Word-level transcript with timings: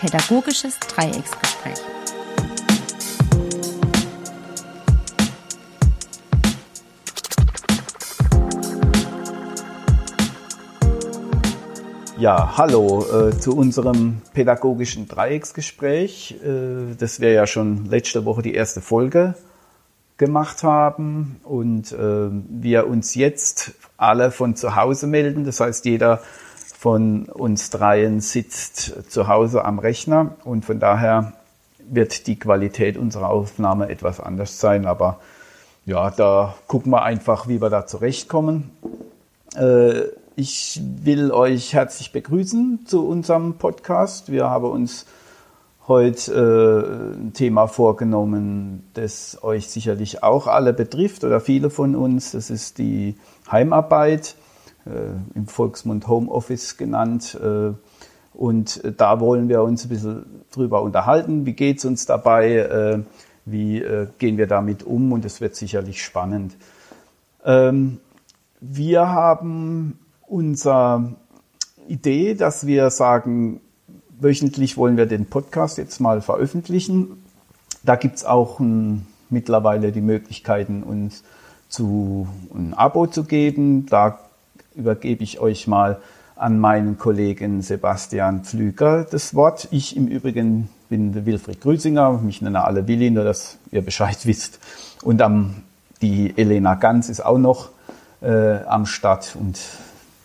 Pädagogisches 0.00 0.78
Dreiecksgespräch. 0.78 1.76
Ja, 12.18 12.56
hallo 12.56 13.04
äh, 13.04 13.38
zu 13.38 13.54
unserem 13.54 14.22
pädagogischen 14.32 15.06
Dreiecksgespräch, 15.06 16.38
äh, 16.42 16.94
das 16.98 17.20
wir 17.20 17.32
ja 17.32 17.46
schon 17.46 17.84
letzte 17.84 18.24
Woche 18.24 18.40
die 18.40 18.54
erste 18.54 18.80
Folge 18.80 19.34
gemacht 20.16 20.62
haben 20.62 21.40
und 21.44 21.92
äh, 21.92 22.30
wir 22.30 22.86
uns 22.86 23.14
jetzt 23.14 23.72
alle 23.98 24.30
von 24.30 24.56
zu 24.56 24.76
Hause 24.76 25.06
melden. 25.06 25.44
Das 25.44 25.60
heißt, 25.60 25.84
jeder 25.84 26.22
von 26.80 27.26
uns 27.26 27.68
dreien 27.68 28.22
sitzt 28.22 29.12
zu 29.12 29.28
Hause 29.28 29.66
am 29.66 29.78
Rechner 29.78 30.36
und 30.44 30.64
von 30.64 30.80
daher 30.80 31.34
wird 31.78 32.26
die 32.26 32.38
Qualität 32.38 32.96
unserer 32.96 33.28
Aufnahme 33.28 33.90
etwas 33.90 34.18
anders 34.18 34.60
sein. 34.60 34.86
Aber 34.86 35.20
ja, 35.84 36.10
da 36.10 36.54
gucken 36.68 36.90
wir 36.90 37.02
einfach, 37.02 37.48
wie 37.48 37.60
wir 37.60 37.68
da 37.68 37.86
zurechtkommen. 37.86 38.70
Äh, 39.56 40.04
ich 40.36 40.80
will 41.04 41.32
euch 41.32 41.74
herzlich 41.74 42.12
begrüßen 42.12 42.86
zu 42.86 43.06
unserem 43.06 43.58
Podcast. 43.58 44.32
Wir 44.32 44.48
haben 44.48 44.70
uns 44.70 45.04
heute 45.86 46.32
äh, 46.32 47.18
ein 47.18 47.34
Thema 47.34 47.66
vorgenommen, 47.66 48.88
das 48.94 49.36
euch 49.42 49.68
sicherlich 49.68 50.22
auch 50.22 50.46
alle 50.46 50.72
betrifft 50.72 51.24
oder 51.24 51.42
viele 51.42 51.68
von 51.68 51.94
uns. 51.94 52.32
Das 52.32 52.48
ist 52.48 52.78
die 52.78 53.16
Heimarbeit, 53.52 54.34
im 54.86 55.46
Volksmund 55.46 56.08
Homeoffice 56.08 56.76
genannt. 56.76 57.38
Äh, 57.42 57.72
und 58.32 58.80
da 58.96 59.20
wollen 59.20 59.48
wir 59.48 59.62
uns 59.62 59.84
ein 59.84 59.88
bisschen 59.88 60.24
drüber 60.52 60.82
unterhalten. 60.82 61.46
Wie 61.46 61.52
geht 61.52 61.78
es 61.78 61.84
uns 61.84 62.06
dabei? 62.06 62.56
Äh, 62.56 63.00
wie 63.44 63.82
äh, 63.82 64.06
gehen 64.18 64.38
wir 64.38 64.46
damit 64.46 64.82
um? 64.82 65.12
Und 65.12 65.24
es 65.24 65.40
wird 65.40 65.56
sicherlich 65.56 66.02
spannend. 66.02 66.56
Ähm, 67.44 67.98
wir 68.60 69.08
haben 69.08 69.98
unsere 70.26 71.14
Idee, 71.88 72.34
dass 72.34 72.66
wir 72.66 72.90
sagen, 72.90 73.60
wöchentlich 74.20 74.76
wollen 74.76 74.96
wir 74.96 75.06
den 75.06 75.26
Podcast 75.26 75.78
jetzt 75.78 76.00
mal 76.00 76.20
veröffentlichen. 76.20 77.24
Da 77.82 77.96
gibt 77.96 78.16
es 78.16 78.24
auch 78.24 78.60
ein, 78.60 79.06
mittlerweile 79.30 79.90
die 79.90 80.02
Möglichkeiten, 80.02 80.82
uns 80.82 81.24
zu 81.68 82.28
ein 82.54 82.74
Abo 82.74 83.06
zu 83.06 83.24
geben. 83.24 83.86
Da 83.86 84.18
übergebe 84.80 85.22
ich 85.22 85.38
euch 85.38 85.66
mal 85.66 86.00
an 86.36 86.58
meinen 86.58 86.98
Kollegen 86.98 87.60
Sebastian 87.60 88.44
Pflüger 88.44 89.06
das 89.08 89.34
Wort. 89.34 89.68
Ich 89.70 89.96
im 89.96 90.08
Übrigen 90.08 90.70
bin 90.88 91.26
Wilfried 91.26 91.60
Grüsinger, 91.60 92.12
mich 92.12 92.40
nennen 92.40 92.56
alle 92.56 92.88
Willi, 92.88 93.10
nur 93.10 93.24
dass 93.24 93.58
ihr 93.70 93.82
Bescheid 93.82 94.18
wisst. 94.24 94.58
Und 95.02 95.20
am, 95.22 95.62
die 96.00 96.32
Elena 96.36 96.74
Ganz 96.74 97.08
ist 97.08 97.20
auch 97.20 97.38
noch 97.38 97.68
äh, 98.22 98.62
am 98.64 98.86
Start 98.86 99.36
und 99.38 99.60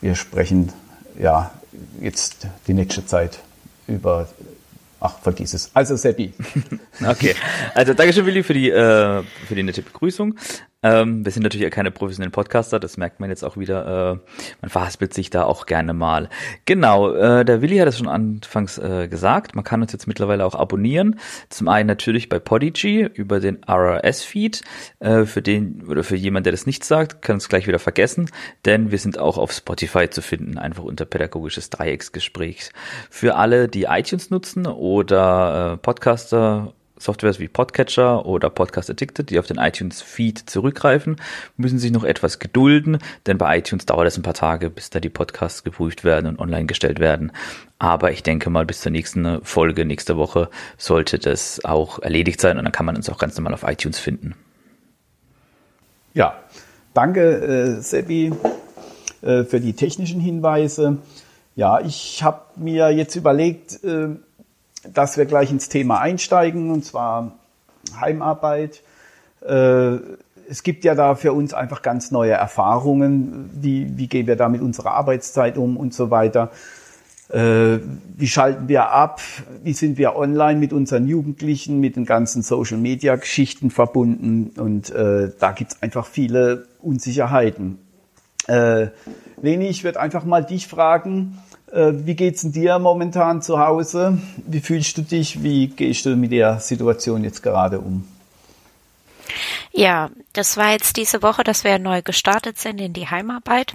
wir 0.01 0.15
sprechen 0.15 0.71
ja 1.19 1.51
jetzt 1.99 2.47
die 2.67 2.73
nächste 2.73 3.05
Zeit 3.05 3.39
über 3.87 4.27
Ach, 5.01 5.19
vergiss 5.19 5.53
es. 5.53 5.69
Also 5.73 5.95
Seppi. 5.97 6.33
okay. 7.05 7.35
Also 7.75 7.93
Dankeschön, 7.93 8.25
Willi, 8.25 8.41
für 8.41 8.53
die, 8.53 8.71
äh, 8.71 9.21
für 9.47 9.53
die 9.53 9.61
nette 9.61 9.83
Begrüßung. 9.83 10.35
Ähm, 10.85 11.25
wir 11.25 11.31
sind 11.31 11.41
natürlich 11.41 11.71
keine 11.71 11.89
professionellen 11.89 12.31
Podcaster, 12.31 12.79
das 12.79 12.95
merkt 12.95 13.19
man 13.19 13.31
jetzt 13.31 13.43
auch 13.43 13.57
wieder. 13.57 14.21
Äh, 14.21 14.31
man 14.61 14.69
verhaspelt 14.69 15.15
sich 15.15 15.31
da 15.31 15.43
auch 15.43 15.65
gerne 15.65 15.95
mal. 15.95 16.29
Genau, 16.65 17.11
äh, 17.11 17.43
der 17.43 17.63
Willi 17.63 17.77
hat 17.77 17.87
es 17.87 17.97
schon 17.97 18.07
anfangs 18.07 18.77
äh, 18.77 19.07
gesagt. 19.07 19.55
Man 19.55 19.63
kann 19.63 19.81
uns 19.81 19.93
jetzt 19.93 20.05
mittlerweile 20.05 20.45
auch 20.45 20.53
abonnieren. 20.53 21.19
Zum 21.49 21.69
einen 21.69 21.87
natürlich 21.87 22.29
bei 22.29 22.37
Podigy 22.37 23.01
über 23.01 23.39
den 23.39 23.63
RRS-Feed. 23.67 24.61
Äh, 24.99 25.25
für 25.25 25.41
den 25.41 25.87
oder 25.87 26.03
für 26.03 26.15
jemanden, 26.15 26.43
der 26.43 26.53
das 26.53 26.67
nicht 26.67 26.83
sagt, 26.83 27.23
kann 27.23 27.37
es 27.37 27.49
gleich 27.49 27.65
wieder 27.65 27.79
vergessen, 27.79 28.29
denn 28.65 28.91
wir 28.91 28.99
sind 28.99 29.17
auch 29.17 29.39
auf 29.39 29.51
Spotify 29.51 30.07
zu 30.07 30.21
finden, 30.21 30.59
einfach 30.59 30.83
unter 30.83 31.05
pädagogisches 31.05 31.71
Dreiecksgespräch. 31.71 32.69
Für 33.09 33.37
alle, 33.37 33.67
die 33.67 33.85
iTunes 33.85 34.29
nutzen 34.29 34.67
oder 34.67 35.73
äh, 35.73 35.77
Podcaster 35.77 36.73
Softwares 36.97 37.39
wie 37.39 37.47
Podcatcher 37.47 38.25
oder 38.25 38.49
Podcast 38.49 38.89
Addicted, 38.89 39.29
die 39.29 39.39
auf 39.39 39.47
den 39.47 39.57
iTunes-Feed 39.57 40.49
zurückgreifen, 40.49 41.17
müssen 41.57 41.79
sich 41.79 41.91
noch 41.91 42.03
etwas 42.03 42.39
gedulden, 42.39 42.99
denn 43.25 43.37
bei 43.37 43.57
iTunes 43.57 43.85
dauert 43.85 44.07
es 44.07 44.17
ein 44.17 44.23
paar 44.23 44.33
Tage, 44.33 44.69
bis 44.69 44.89
da 44.89 44.99
die 44.99 45.09
Podcasts 45.09 45.63
geprüft 45.63 46.03
werden 46.03 46.27
und 46.27 46.39
online 46.39 46.65
gestellt 46.65 46.99
werden. 46.99 47.31
Aber 47.79 48.11
ich 48.11 48.23
denke 48.23 48.49
mal, 48.49 48.65
bis 48.65 48.81
zur 48.81 48.91
nächsten 48.91 49.43
Folge, 49.43 49.85
nächste 49.85 50.17
Woche, 50.17 50.49
sollte 50.77 51.19
das 51.19 51.63
auch 51.65 51.99
erledigt 51.99 52.39
sein 52.39 52.57
und 52.57 52.63
dann 52.63 52.71
kann 52.71 52.85
man 52.85 52.95
uns 52.95 53.09
auch 53.09 53.17
ganz 53.17 53.35
normal 53.35 53.53
auf 53.53 53.63
iTunes 53.63 53.99
finden. 53.99 54.35
Ja, 56.13 56.35
danke, 56.93 57.21
äh, 57.21 57.81
Seppi, 57.81 58.31
äh, 59.21 59.43
für 59.43 59.59
die 59.59 59.73
technischen 59.73 60.21
Hinweise. 60.21 60.99
Ja, 61.57 61.81
ich 61.81 62.23
habe 62.23 62.41
mir 62.55 62.89
jetzt 62.91 63.15
überlegt, 63.15 63.83
äh, 63.83 64.09
dass 64.93 65.17
wir 65.17 65.25
gleich 65.25 65.51
ins 65.51 65.69
Thema 65.69 65.99
einsteigen, 65.99 66.71
und 66.71 66.85
zwar 66.85 67.33
Heimarbeit. 67.99 68.81
Äh, 69.41 69.97
es 70.47 70.63
gibt 70.63 70.83
ja 70.83 70.95
da 70.95 71.15
für 71.15 71.33
uns 71.33 71.53
einfach 71.53 71.81
ganz 71.81 72.11
neue 72.11 72.33
Erfahrungen. 72.33 73.49
Wie, 73.53 73.97
wie 73.97 74.07
gehen 74.07 74.27
wir 74.27 74.35
da 74.35 74.49
mit 74.49 74.61
unserer 74.61 74.91
Arbeitszeit 74.91 75.57
um 75.57 75.77
und 75.77 75.93
so 75.93 76.11
weiter? 76.11 76.51
Äh, 77.29 77.79
wie 78.15 78.27
schalten 78.27 78.67
wir 78.67 78.89
ab? 78.89 79.19
Wie 79.63 79.73
sind 79.73 79.97
wir 79.97 80.15
online 80.15 80.59
mit 80.59 80.73
unseren 80.73 81.07
Jugendlichen, 81.07 81.79
mit 81.79 81.95
den 81.95 82.05
ganzen 82.05 82.43
Social-Media-Geschichten 82.43 83.71
verbunden? 83.71 84.51
Und 84.57 84.91
äh, 84.91 85.31
da 85.39 85.51
gibt's 85.51 85.81
einfach 85.81 86.05
viele 86.05 86.67
Unsicherheiten. 86.81 87.79
Äh, 88.47 88.87
Leni, 89.41 89.67
ich 89.67 89.83
würde 89.83 89.99
einfach 89.99 90.23
mal 90.23 90.45
dich 90.45 90.67
fragen, 90.67 91.39
wie 91.75 92.15
geht's 92.15 92.41
denn 92.41 92.51
dir 92.51 92.79
momentan 92.79 93.41
zu 93.41 93.59
Hause? 93.59 94.17
Wie 94.45 94.61
fühlst 94.61 94.97
du 94.97 95.01
dich? 95.01 95.43
Wie 95.43 95.67
gehst 95.67 96.05
du 96.05 96.15
mit 96.15 96.31
der 96.31 96.59
Situation 96.59 97.23
jetzt 97.23 97.43
gerade 97.43 97.79
um? 97.79 98.07
Ja, 99.71 100.09
das 100.33 100.55
war 100.55 100.71
jetzt 100.71 100.95
diese 100.95 101.21
Woche, 101.21 101.43
dass 101.43 101.63
wir 101.65 101.77
neu 101.79 102.01
gestartet 102.01 102.57
sind 102.57 102.79
in 102.79 102.93
die 102.93 103.09
Heimarbeit. 103.09 103.73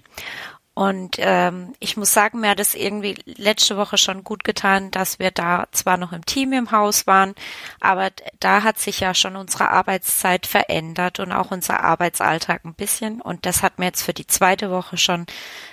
Und 0.72 1.16
ähm, 1.19 1.75
ich 1.78 1.99
muss 1.99 2.15
sagen, 2.15 2.41
mir 2.41 2.50
hat 2.50 2.60
es 2.60 2.75
irgendwie 2.75 3.16
letzte 3.27 3.77
Woche 3.77 3.99
schon 3.99 4.25
gut 4.25 4.44
getan, 4.44 4.91
dass 4.91 5.19
wir 5.19 5.31
da 5.31 5.66
zwar 5.72 5.99
noch 5.99 6.12
im 6.12 6.25
Team 6.25 6.55
im 6.55 6.71
Haus 6.71 7.06
waren, 7.06 7.34
aber 7.81 8.09
da 8.39 8.62
hat 8.62 8.78
sich 8.78 9.00
ja 9.00 9.12
schon 9.12 9.37
unsere 9.37 9.69
Arbeitszeit 9.69 10.47
verändert 10.47 11.21
und 11.21 11.33
auch 11.33 11.50
unser 11.50 11.84
Arbeitsalltag 11.84 12.65
ein 12.65 12.72
bisschen. 12.72 13.21
Und 13.21 13.44
das 13.44 13.62
hat 13.62 13.78
mir 13.78 13.87
jetzt 13.87 14.03
für 14.03 14.15
die 14.15 14.27
zweite 14.27 14.71
Woche 14.71 14.97
schon 14.97 15.27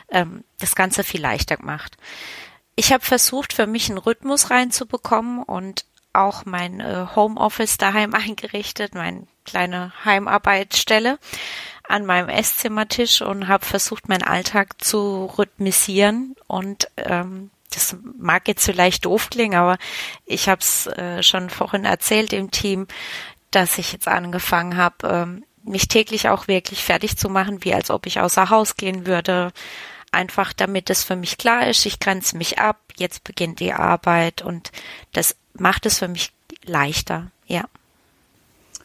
ähm, 0.10 0.44
das 0.60 0.76
Ganze 0.76 1.04
viel 1.04 1.22
leichter 1.22 1.58
gemacht. 1.58 1.98
Ich 2.76 2.94
habe 2.94 3.04
versucht, 3.04 3.54
für 3.54 3.68
mich 3.68 3.90
einen 3.90 3.98
Rhythmus 3.98 4.50
reinzubekommen 4.50 5.44
und 5.44 5.86
auch 6.14 6.46
mein 6.46 6.80
äh, 6.80 7.08
Homeoffice 7.16 7.78
daheim 7.78 8.14
eingerichtet, 8.14 8.96
meine 8.96 9.28
kleine 9.46 9.94
Heimarbeitsstelle 10.04 11.20
an 11.88 12.06
meinem 12.06 12.30
Esszimmertisch 12.30 13.22
und 13.22 13.48
habe 13.48 13.66
versucht, 13.66 14.10
meinen 14.10 14.24
Alltag 14.24 14.82
zu 14.82 15.26
rhythmisieren 15.38 16.36
und 16.48 16.90
ähm, 16.98 17.50
das 17.74 17.96
mag 18.18 18.48
jetzt 18.48 18.66
vielleicht 18.66 19.06
doof 19.06 19.30
klingen, 19.30 19.58
aber 19.58 19.78
ich 20.26 20.50
habe 20.50 20.62
es 20.62 20.88
äh, 20.88 21.22
schon 21.22 21.50
vorhin 21.50 21.86
erzählt 21.86 22.34
im 22.34 22.52
Team, 22.52 22.88
dass 23.52 23.78
ich 23.78 23.94
jetzt 23.94 24.08
angefangen 24.08 24.78
habe, 24.78 25.08
ähm, 25.08 25.44
mich 25.64 25.88
täglich 25.88 26.30
auch 26.30 26.48
wirklich 26.48 26.84
fertig 26.84 27.18
zu 27.18 27.30
machen, 27.30 27.64
wie 27.64 27.74
als 27.74 27.90
ob 27.92 28.06
ich 28.06 28.20
außer 28.20 28.50
Haus 28.50 28.78
gehen 28.78 29.06
würde. 29.06 29.52
Einfach 30.12 30.54
damit 30.54 30.90
es 30.90 31.04
für 31.04 31.16
mich 31.16 31.38
klar 31.38 31.68
ist, 31.68 31.86
ich 31.86 32.00
grenze 32.00 32.38
mich 32.38 32.60
ab, 32.60 32.80
jetzt 32.98 33.24
beginnt 33.24 33.60
die 33.60 33.74
Arbeit 33.74 34.42
und 34.42 34.72
das 35.14 35.36
macht 35.54 35.86
es 35.86 36.00
für 36.00 36.08
mich 36.08 36.32
leichter, 36.66 37.28
ja. 37.46 37.66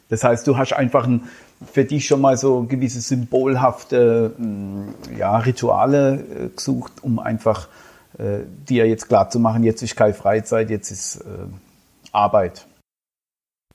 Das 0.09 0.25
heißt, 0.25 0.47
du 0.47 0.59
hast 0.59 0.73
einfach 0.75 1.07
ein, 1.07 1.29
für 1.73 1.85
dich 1.85 2.07
schon 2.07 2.21
mal 2.21 2.37
so 2.37 2.65
gewisse 2.65 3.01
symbolhafte 3.01 4.35
mm, 4.37 5.17
ja, 5.17 5.37
Rituale 5.39 6.15
äh, 6.17 6.49
gesucht, 6.55 6.93
um 7.03 7.19
einfach 7.19 7.69
äh, 8.19 8.41
dir 8.69 8.87
jetzt 8.87 9.09
klar 9.09 9.31
zu 9.31 9.39
machen, 9.39 9.63
jetzt 9.65 9.83
ist 9.83 9.97
keine 9.97 10.15
Freizeit, 10.15 10.71
jetzt 10.71 10.91
ist 10.91 11.17
äh, 11.17 11.47
Arbeit. 12.13 12.67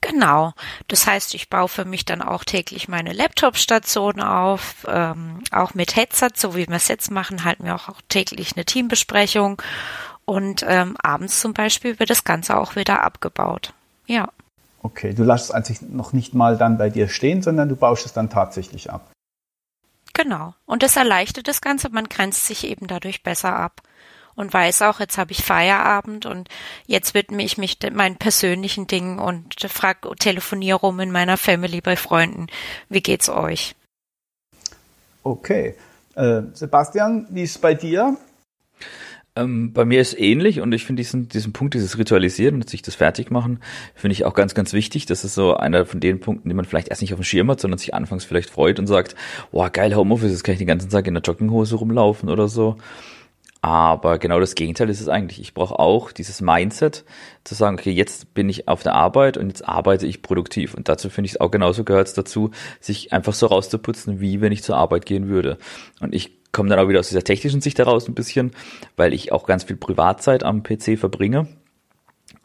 Genau. 0.02 0.54
Das 0.88 1.08
heißt, 1.08 1.34
ich 1.34 1.50
baue 1.50 1.68
für 1.68 1.86
mich 1.86 2.06
dann 2.06 2.22
auch 2.22 2.44
täglich 2.44 2.88
meine 2.88 3.14
Laptop-Station 3.14 4.22
auf, 4.22 4.86
ähm, 4.88 5.42
auch 5.52 5.74
mit 5.74 5.96
Headset, 5.96 6.30
so 6.36 6.56
wie 6.56 6.68
wir 6.68 6.76
es 6.76 6.88
jetzt 6.88 7.12
machen, 7.12 7.44
halten 7.44 7.66
wir 7.66 7.76
auch 7.76 7.90
täglich 8.10 8.56
eine 8.56 8.66
Teambesprechung 8.66 9.62
und 10.26 10.64
ähm, 10.68 10.98
abends 11.02 11.40
zum 11.40 11.54
Beispiel 11.54 12.00
wird 12.00 12.10
das 12.10 12.24
Ganze 12.24 12.58
auch 12.58 12.76
wieder 12.76 13.02
abgebaut. 13.02 13.74
Ja. 14.06 14.30
Okay, 14.84 15.14
du 15.14 15.24
lässt 15.24 15.46
es 15.46 15.52
eigentlich 15.52 15.82
noch 15.82 16.14
nicht 16.14 16.34
mal 16.34 16.58
dann 16.58 16.78
bei 16.78 16.90
dir 16.90 17.08
stehen, 17.08 17.42
sondern 17.42 17.70
du 17.70 17.76
baust 17.76 18.06
es 18.06 18.14
dann 18.14 18.30
tatsächlich 18.30 18.92
ab. 18.92 19.10
Genau. 20.14 20.54
Und 20.66 20.84
das 20.84 20.96
erleichtert 20.96 21.48
das 21.48 21.62
Ganze, 21.62 21.90
man 21.90 22.10
grenzt 22.10 22.46
sich 22.46 22.66
eben 22.66 22.88
dadurch 22.88 23.24
besser 23.24 23.56
ab. 23.56 23.82
Und 24.38 24.54
weiß 24.54 24.84
auch, 24.84 25.02
jetzt 25.02 25.18
habe 25.18 25.34
ich 25.34 25.44
Feierabend 25.44 26.26
und 26.26 26.48
jetzt 26.86 27.14
widme 27.14 27.44
ich 27.44 27.58
mich 27.58 27.78
meinen 27.92 28.16
persönlichen 28.16 28.88
Dingen 28.88 29.20
und 29.20 29.56
frage, 29.68 30.16
telefoniere 30.18 30.78
rum 30.78 31.00
in 31.02 31.12
meiner 31.12 31.36
Family 31.38 31.82
bei 31.82 31.98
Freunden. 31.98 32.48
Wie 32.88 33.02
geht's 33.02 33.28
euch? 33.28 33.76
Okay. 35.24 35.76
Äh, 36.16 36.44
Sebastian, 36.54 37.28
wie 37.32 37.44
ist 37.44 37.52
es 37.52 37.58
bei 37.58 37.74
dir? 37.74 38.16
Ähm, 39.36 39.74
bei 39.74 39.86
mir 39.86 40.02
ist 40.02 40.18
ähnlich 40.18 40.62
und 40.62 40.72
ich 40.72 40.86
finde 40.86 41.02
diesen, 41.02 41.30
diesen 41.30 41.52
Punkt, 41.52 41.74
dieses 41.74 41.98
Ritualisieren 41.98 42.56
und 42.56 42.70
sich 42.70 42.84
das 42.84 42.96
fertig 42.96 43.32
machen, 43.32 43.60
finde 43.96 44.14
ich 44.14 44.24
auch 44.26 44.36
ganz, 44.36 44.54
ganz 44.54 44.72
wichtig. 44.74 45.08
Das 45.08 45.24
ist 45.24 45.34
so 45.34 45.56
einer 45.56 45.86
von 45.86 46.00
den 46.00 46.20
Punkten, 46.20 46.48
die 46.48 46.56
man 46.56 46.66
vielleicht 46.66 46.90
erst 46.90 47.02
nicht 47.02 47.14
auf 47.14 47.20
dem 47.20 47.24
Schirm 47.24 47.50
hat, 47.50 47.60
sondern 47.60 47.80
sich 47.80 47.94
anfangs 47.96 48.24
vielleicht 48.24 48.52
freut 48.52 48.80
und 48.80 48.86
sagt, 48.86 49.16
boah, 49.52 49.70
geil, 49.72 49.96
Homeoffice, 49.96 50.32
jetzt 50.32 50.44
kann 50.44 50.54
ich 50.54 50.60
den 50.60 50.68
ganzen 50.68 50.90
Tag 50.90 51.08
in 51.08 51.16
der 51.16 51.24
Jogginghose 51.24 51.76
rumlaufen 51.76 52.30
oder 52.30 52.48
so. 52.48 52.78
Aber 53.62 54.20
genau 54.20 54.40
das 54.40 54.56
Gegenteil 54.56 54.90
ist 54.90 55.02
es 55.02 55.10
eigentlich. 55.10 55.40
Ich 55.42 55.54
brauche 55.54 55.80
auch 55.80 56.12
dieses 56.12 56.42
Mindset 56.42 57.06
zu 57.44 57.56
sagen, 57.56 57.78
okay, 57.78 57.92
jetzt 57.92 58.34
bin 58.34 58.50
ich 58.50 58.68
auf 58.68 58.84
der 58.84 58.94
Arbeit 58.94 59.38
und 59.38 59.48
jetzt 59.48 59.68
arbeite 59.68 60.06
ich 60.06 60.22
produktiv. 60.22 60.74
Und 60.74 60.90
dazu 60.90 61.10
finde 61.10 61.26
ich 61.28 61.34
es 61.34 61.42
auch 61.42 61.50
genauso 61.50 61.84
gehört 61.84 62.08
es 62.08 62.14
dazu, 62.14 62.52
sich 62.80 63.14
einfach 63.14 63.34
so 63.34 63.48
rauszuputzen, 63.48 64.20
wie 64.20 64.42
wenn 64.42 64.52
ich 64.52 64.64
zur 64.64 64.78
Arbeit 64.78 65.06
gehen 65.06 65.28
würde. 65.28 65.58
Und 66.00 66.14
ich 66.14 66.38
komme 66.52 66.70
dann 66.70 66.80
auch 66.80 66.88
wieder 66.88 67.00
aus 67.00 67.10
dieser 67.10 67.24
technischen 67.24 67.62
Sicht 67.62 67.80
heraus 67.80 68.08
ein 68.08 68.16
bisschen, 68.16 68.52
weil 68.96 69.14
ich 69.14 69.32
auch 69.32 69.46
ganz 69.46 69.64
viel 69.64 69.76
Privatzeit 69.76 70.44
am 70.44 70.64
PC 70.64 70.98
verbringe. 70.98 71.48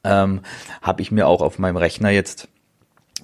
Ähm, 0.05 0.41
habe 0.81 1.03
ich 1.03 1.13
mir 1.13 1.29
auch 1.29 1.43
auf 1.43 1.59
meinem 1.59 1.77
Rechner 1.77 2.11
jetzt 2.11 2.49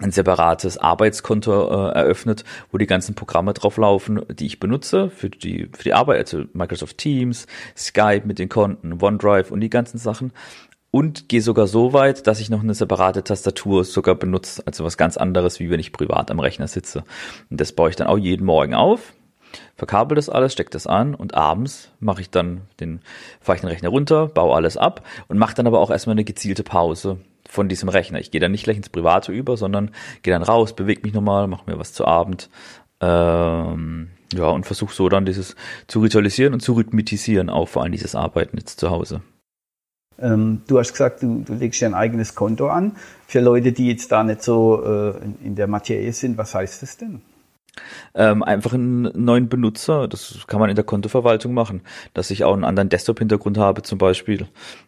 ein 0.00 0.10
separates 0.10 0.78
Arbeitskonto 0.78 1.52
äh, 1.52 1.92
eröffnet, 1.92 2.44
wo 2.70 2.78
die 2.78 2.86
ganzen 2.86 3.14
Programme 3.14 3.54
drauf 3.54 3.76
laufen, 3.76 4.22
die 4.30 4.46
ich 4.46 4.60
benutze 4.60 5.10
für 5.10 5.30
die, 5.30 5.68
für 5.72 5.84
die 5.84 5.94
Arbeit, 5.94 6.18
also 6.18 6.44
Microsoft 6.52 6.98
Teams, 6.98 7.46
Skype 7.76 8.22
mit 8.24 8.38
den 8.38 8.48
Konten, 8.48 9.02
OneDrive 9.02 9.50
und 9.50 9.60
die 9.60 9.70
ganzen 9.70 9.98
Sachen. 9.98 10.32
Und 10.90 11.28
gehe 11.28 11.42
sogar 11.42 11.66
so 11.66 11.92
weit, 11.92 12.26
dass 12.26 12.40
ich 12.40 12.48
noch 12.48 12.62
eine 12.62 12.72
separate 12.72 13.22
Tastatur 13.22 13.84
sogar 13.84 14.14
benutze, 14.14 14.62
also 14.66 14.84
was 14.84 14.96
ganz 14.96 15.18
anderes, 15.18 15.60
wie 15.60 15.68
wenn 15.68 15.80
ich 15.80 15.92
privat 15.92 16.30
am 16.30 16.40
Rechner 16.40 16.66
sitze. 16.66 17.04
Und 17.50 17.60
das 17.60 17.72
baue 17.72 17.90
ich 17.90 17.96
dann 17.96 18.06
auch 18.06 18.16
jeden 18.16 18.46
Morgen 18.46 18.74
auf, 18.74 19.12
verkabel 19.76 20.16
das 20.16 20.30
alles, 20.30 20.54
steck 20.54 20.70
das 20.70 20.86
an 20.86 21.14
und 21.14 21.34
abends 21.34 21.90
mache 22.00 22.22
ich 22.22 22.30
dann 22.30 22.62
den, 22.80 23.00
fahre 23.40 23.56
ich 23.56 23.60
den 23.60 23.68
Rechner 23.68 23.90
runter, 23.90 24.28
baue 24.28 24.54
alles 24.54 24.78
ab 24.78 25.04
und 25.28 25.36
mache 25.36 25.54
dann 25.54 25.66
aber 25.66 25.78
auch 25.80 25.90
erstmal 25.90 26.14
eine 26.14 26.24
gezielte 26.24 26.62
Pause 26.62 27.18
von 27.48 27.68
diesem 27.68 27.88
Rechner. 27.88 28.20
Ich 28.20 28.30
gehe 28.30 28.40
dann 28.40 28.52
nicht 28.52 28.64
gleich 28.64 28.76
ins 28.76 28.90
Private 28.90 29.32
über, 29.32 29.56
sondern 29.56 29.90
gehe 30.22 30.32
dann 30.32 30.42
raus, 30.42 30.76
bewege 30.76 31.02
mich 31.02 31.14
nochmal, 31.14 31.48
mache 31.48 31.68
mir 31.68 31.78
was 31.78 31.92
zu 31.92 32.04
Abend. 32.04 32.50
Ähm, 33.00 34.10
ja, 34.34 34.48
und 34.48 34.66
versuche 34.66 34.94
so 34.94 35.08
dann 35.08 35.24
dieses 35.24 35.56
zu 35.86 36.00
ritualisieren 36.00 36.52
und 36.52 36.60
zu 36.60 36.74
rhythmitisieren, 36.74 37.48
auch 37.48 37.68
vor 37.68 37.82
allem 37.82 37.92
dieses 37.92 38.14
Arbeiten 38.14 38.58
jetzt 38.58 38.78
zu 38.78 38.90
Hause. 38.90 39.22
Ähm, 40.20 40.62
du 40.66 40.78
hast 40.78 40.92
gesagt, 40.92 41.22
du, 41.22 41.42
du 41.46 41.54
legst 41.54 41.80
dir 41.80 41.86
ein 41.86 41.94
eigenes 41.94 42.34
Konto 42.34 42.68
an. 42.68 42.96
Für 43.26 43.40
Leute, 43.40 43.72
die 43.72 43.88
jetzt 43.88 44.12
da 44.12 44.24
nicht 44.24 44.42
so 44.42 44.84
äh, 44.84 45.14
in 45.44 45.54
der 45.54 45.68
Materie 45.68 46.12
sind, 46.12 46.36
was 46.36 46.54
heißt 46.54 46.82
das 46.82 46.96
denn? 46.98 47.22
Ähm, 48.14 48.42
einfach 48.42 48.74
einen 48.74 49.10
neuen 49.14 49.48
Benutzer. 49.48 50.08
Das 50.08 50.46
kann 50.46 50.60
man 50.60 50.70
in 50.70 50.76
der 50.76 50.84
Kontoverwaltung 50.84 51.54
machen, 51.54 51.82
dass 52.14 52.30
ich 52.30 52.44
auch 52.44 52.54
einen 52.54 52.64
anderen 52.64 52.88
Desktop-Hintergrund 52.88 53.58
habe 53.58 53.82
zum 53.82 53.98
Beispiel. 53.98 54.46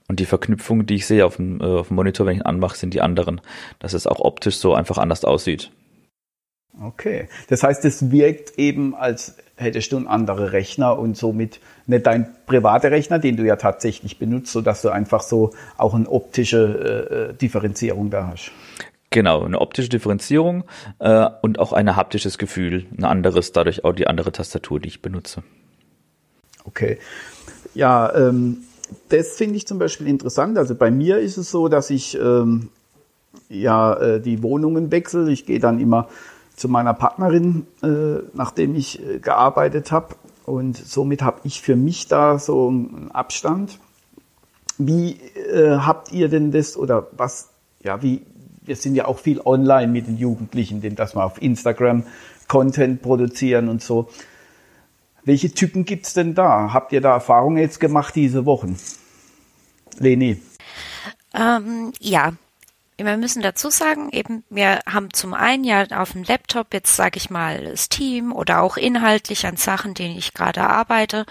Und 0.09 0.21
die 0.21 0.27
Verknüpfungen, 0.27 0.87
die 0.87 0.97
ich 0.97 1.07
sehe 1.07 1.27
auf 1.27 1.37
dem, 1.37 1.61
äh, 1.61 1.65
auf 1.65 1.89
dem 1.89 1.97
Monitor, 1.97 2.27
wenn 2.27 2.35
ich 2.35 2.41
ihn 2.41 2.47
anmache, 2.47 2.77
sind 2.77 2.95
die 2.95 3.01
anderen. 3.01 3.41
Dass 3.79 3.93
es 3.93 4.07
auch 4.07 4.21
optisch 4.21 4.57
so 4.57 4.75
einfach 4.75 4.99
anders 4.99 5.25
aussieht. 5.25 5.71
Okay. 6.83 7.29
Das 7.49 7.63
heißt, 7.63 7.85
es 7.85 8.11
wirkt 8.11 8.59
eben, 8.59 8.95
als 8.95 9.37
hättest 9.57 9.93
du 9.93 9.99
einen 9.99 10.07
anderen 10.07 10.47
Rechner 10.47 10.99
und 10.99 11.17
somit 11.17 11.61
nicht 11.87 12.07
dein 12.07 12.29
privater 12.47 12.91
Rechner, 12.91 13.19
den 13.19 13.37
du 13.37 13.45
ja 13.45 13.57
tatsächlich 13.57 14.19
benutzt, 14.19 14.53
sodass 14.53 14.83
du 14.83 14.89
einfach 14.89 15.23
so 15.23 15.53
auch 15.77 15.95
eine 15.95 16.09
optische 16.09 16.57
äh, 17.11 17.15
äh 17.15 17.35
Differenzierung 17.35 18.11
da 18.11 18.29
hast. 18.29 18.53
Genau, 19.11 19.45
eine 19.45 19.61
optische 19.61 19.89
Differenzierung 19.89 20.65
äh, 21.01 21.29
und 21.43 21.59
auch 21.59 21.73
ein 21.73 21.97
haptisches 21.97 22.39
Gefühl, 22.39 22.87
ein 22.97 23.05
anderes, 23.05 23.51
dadurch 23.51 23.85
auch 23.85 23.93
die 23.93 24.07
andere 24.07 24.31
Tastatur, 24.31 24.79
die 24.79 24.89
ich 24.89 25.03
benutze. 25.03 25.43
Okay. 26.65 26.99
Ja, 27.75 28.15
ähm, 28.15 28.59
das 29.09 29.37
finde 29.37 29.57
ich 29.57 29.67
zum 29.67 29.79
Beispiel 29.79 30.07
interessant. 30.07 30.57
Also 30.59 30.77
bei 30.77 30.93
mir 30.93 31.19
ist 31.19 31.37
es 31.37 31.51
so, 31.51 31.69
dass 31.69 31.91
ich 31.91 32.17
ähm, 32.17 32.69
ja 33.49 33.95
äh, 33.95 34.21
die 34.21 34.43
Wohnungen 34.43 34.93
wechsle. 34.93 35.31
Ich 35.31 35.45
gehe 35.45 35.59
dann 35.59 35.81
immer 35.81 36.09
zu 36.55 36.69
meiner 36.69 36.95
Partnerin, 36.95 37.67
äh, 37.83 38.23
nachdem 38.35 38.75
ich 38.75 39.05
äh, 39.05 39.19
gearbeitet 39.19 39.91
habe. 39.91 40.15
Und 40.47 40.77
somit 40.77 41.23
habe 41.23 41.41
ich 41.45 41.63
für 41.63 41.77
mich 41.77 42.07
da 42.09 42.39
so 42.39 42.69
einen 42.69 43.11
Abstand. 43.13 43.79
Wie 44.79 45.13
äh, 45.53 45.79
habt 45.79 46.13
ihr 46.13 46.29
denn 46.29 46.53
das 46.53 46.77
oder 46.77 47.09
was, 47.13 47.51
ja, 47.83 48.03
wie, 48.03 48.23
wir 48.63 48.77
sind 48.77 48.95
ja 48.95 49.07
auch 49.07 49.19
viel 49.19 49.41
online 49.45 49.91
mit 49.91 50.07
den 50.07 50.17
Jugendlichen, 50.17 50.81
denn 50.81 50.95
dass 50.95 51.15
wir 51.15 51.25
auf 51.25 51.41
Instagram 51.41 52.05
Content 52.49 53.03
produzieren 53.03 53.69
und 53.69 53.83
so. 53.83 54.09
Welche 55.25 55.53
Typen 55.53 55.85
gibt 55.85 56.07
es 56.07 56.15
denn 56.15 56.35
da? 56.35 56.73
Habt 56.73 56.93
ihr 56.93 57.01
da 57.01 57.13
Erfahrungen 57.13 57.59
jetzt 57.59 57.79
gemacht 57.79 58.15
diese 58.17 58.47
Wochen? 58.47 58.79
Leni. 59.99 60.41
Ähm, 61.35 61.93
ja, 62.01 62.33
wir 63.07 63.17
müssen 63.17 63.43
dazu 63.43 63.71
sagen, 63.71 64.11
eben 64.11 64.45
wir 64.51 64.81
haben 64.87 65.13
zum 65.13 65.35
einen 65.35 65.65
ja 65.65 65.85
auf 65.93 66.13
dem 66.13 66.25
Laptop 66.25 66.75
jetzt 66.75 66.97
sage 66.97 67.19
ich 67.19 67.31
mal 67.31 67.65
das 67.65 67.89
Team 67.89 68.33
oder 68.33 68.63
auch 68.63 68.77
inhaltlich 68.77 69.47
an 69.47 69.57
Sachen, 69.57 69.95
denen 69.95 70.17
ich 70.17 70.35
gerade 70.35 70.63
arbeite 70.63 71.27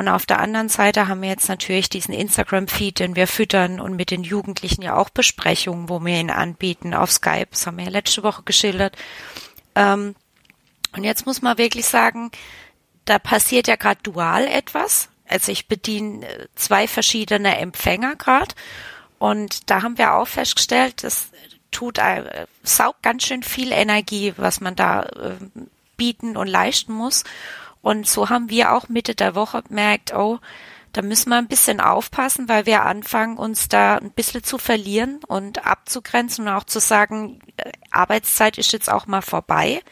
und 0.00 0.08
auf 0.08 0.24
der 0.24 0.38
anderen 0.38 0.70
Seite 0.70 1.08
haben 1.08 1.20
wir 1.20 1.28
jetzt 1.28 1.50
natürlich 1.50 1.90
diesen 1.90 2.14
Instagram-Feed, 2.14 3.00
den 3.00 3.16
wir 3.16 3.26
füttern 3.26 3.80
und 3.80 3.96
mit 3.96 4.10
den 4.10 4.22
Jugendlichen 4.22 4.80
ja 4.80 4.96
auch 4.96 5.10
Besprechungen, 5.10 5.90
wo 5.90 6.00
wir 6.00 6.18
ihn 6.18 6.30
anbieten 6.30 6.94
auf 6.94 7.12
Skype. 7.12 7.48
Das 7.50 7.66
haben 7.66 7.76
wir 7.76 7.84
ja 7.84 7.90
letzte 7.90 8.22
Woche 8.22 8.42
geschildert. 8.42 8.96
Ähm, 9.74 10.14
und 10.96 11.04
jetzt 11.04 11.26
muss 11.26 11.42
man 11.42 11.58
wirklich 11.58 11.84
sagen, 11.84 12.30
da 13.04 13.18
passiert 13.18 13.68
ja 13.68 13.76
gerade 13.76 14.00
dual 14.02 14.46
etwas. 14.46 15.10
Also 15.28 15.52
ich 15.52 15.68
bediene 15.68 16.26
äh, 16.26 16.46
zwei 16.54 16.88
verschiedene 16.88 17.58
Empfänger 17.58 18.16
gerade 18.16 18.54
und 19.20 19.68
da 19.68 19.82
haben 19.82 19.98
wir 19.98 20.14
auch 20.14 20.26
festgestellt, 20.26 21.04
das 21.04 21.28
tut, 21.70 21.98
äh, 21.98 22.46
saugt 22.62 23.02
ganz 23.02 23.22
schön 23.24 23.42
viel 23.42 23.70
Energie, 23.70 24.32
was 24.38 24.62
man 24.62 24.74
da 24.74 25.02
äh, 25.02 25.34
bieten 25.98 26.38
und 26.38 26.46
leisten 26.46 26.94
muss. 26.94 27.24
Und 27.82 28.08
so 28.08 28.30
haben 28.30 28.48
wir 28.48 28.72
auch 28.72 28.88
Mitte 28.88 29.14
der 29.14 29.34
Woche 29.34 29.62
gemerkt, 29.62 30.14
oh, 30.14 30.38
da 30.94 31.02
müssen 31.02 31.28
wir 31.28 31.36
ein 31.36 31.48
bisschen 31.48 31.80
aufpassen, 31.82 32.48
weil 32.48 32.64
wir 32.64 32.86
anfangen, 32.86 33.36
uns 33.36 33.68
da 33.68 33.98
ein 33.98 34.10
bisschen 34.10 34.42
zu 34.42 34.56
verlieren 34.56 35.20
und 35.26 35.66
abzugrenzen 35.66 36.48
und 36.48 36.54
auch 36.54 36.64
zu 36.64 36.80
sagen, 36.80 37.40
äh, 37.58 37.72
Arbeitszeit 37.90 38.56
ist 38.56 38.72
jetzt 38.72 38.90
auch 38.90 39.06
mal 39.06 39.20
vorbei. 39.20 39.82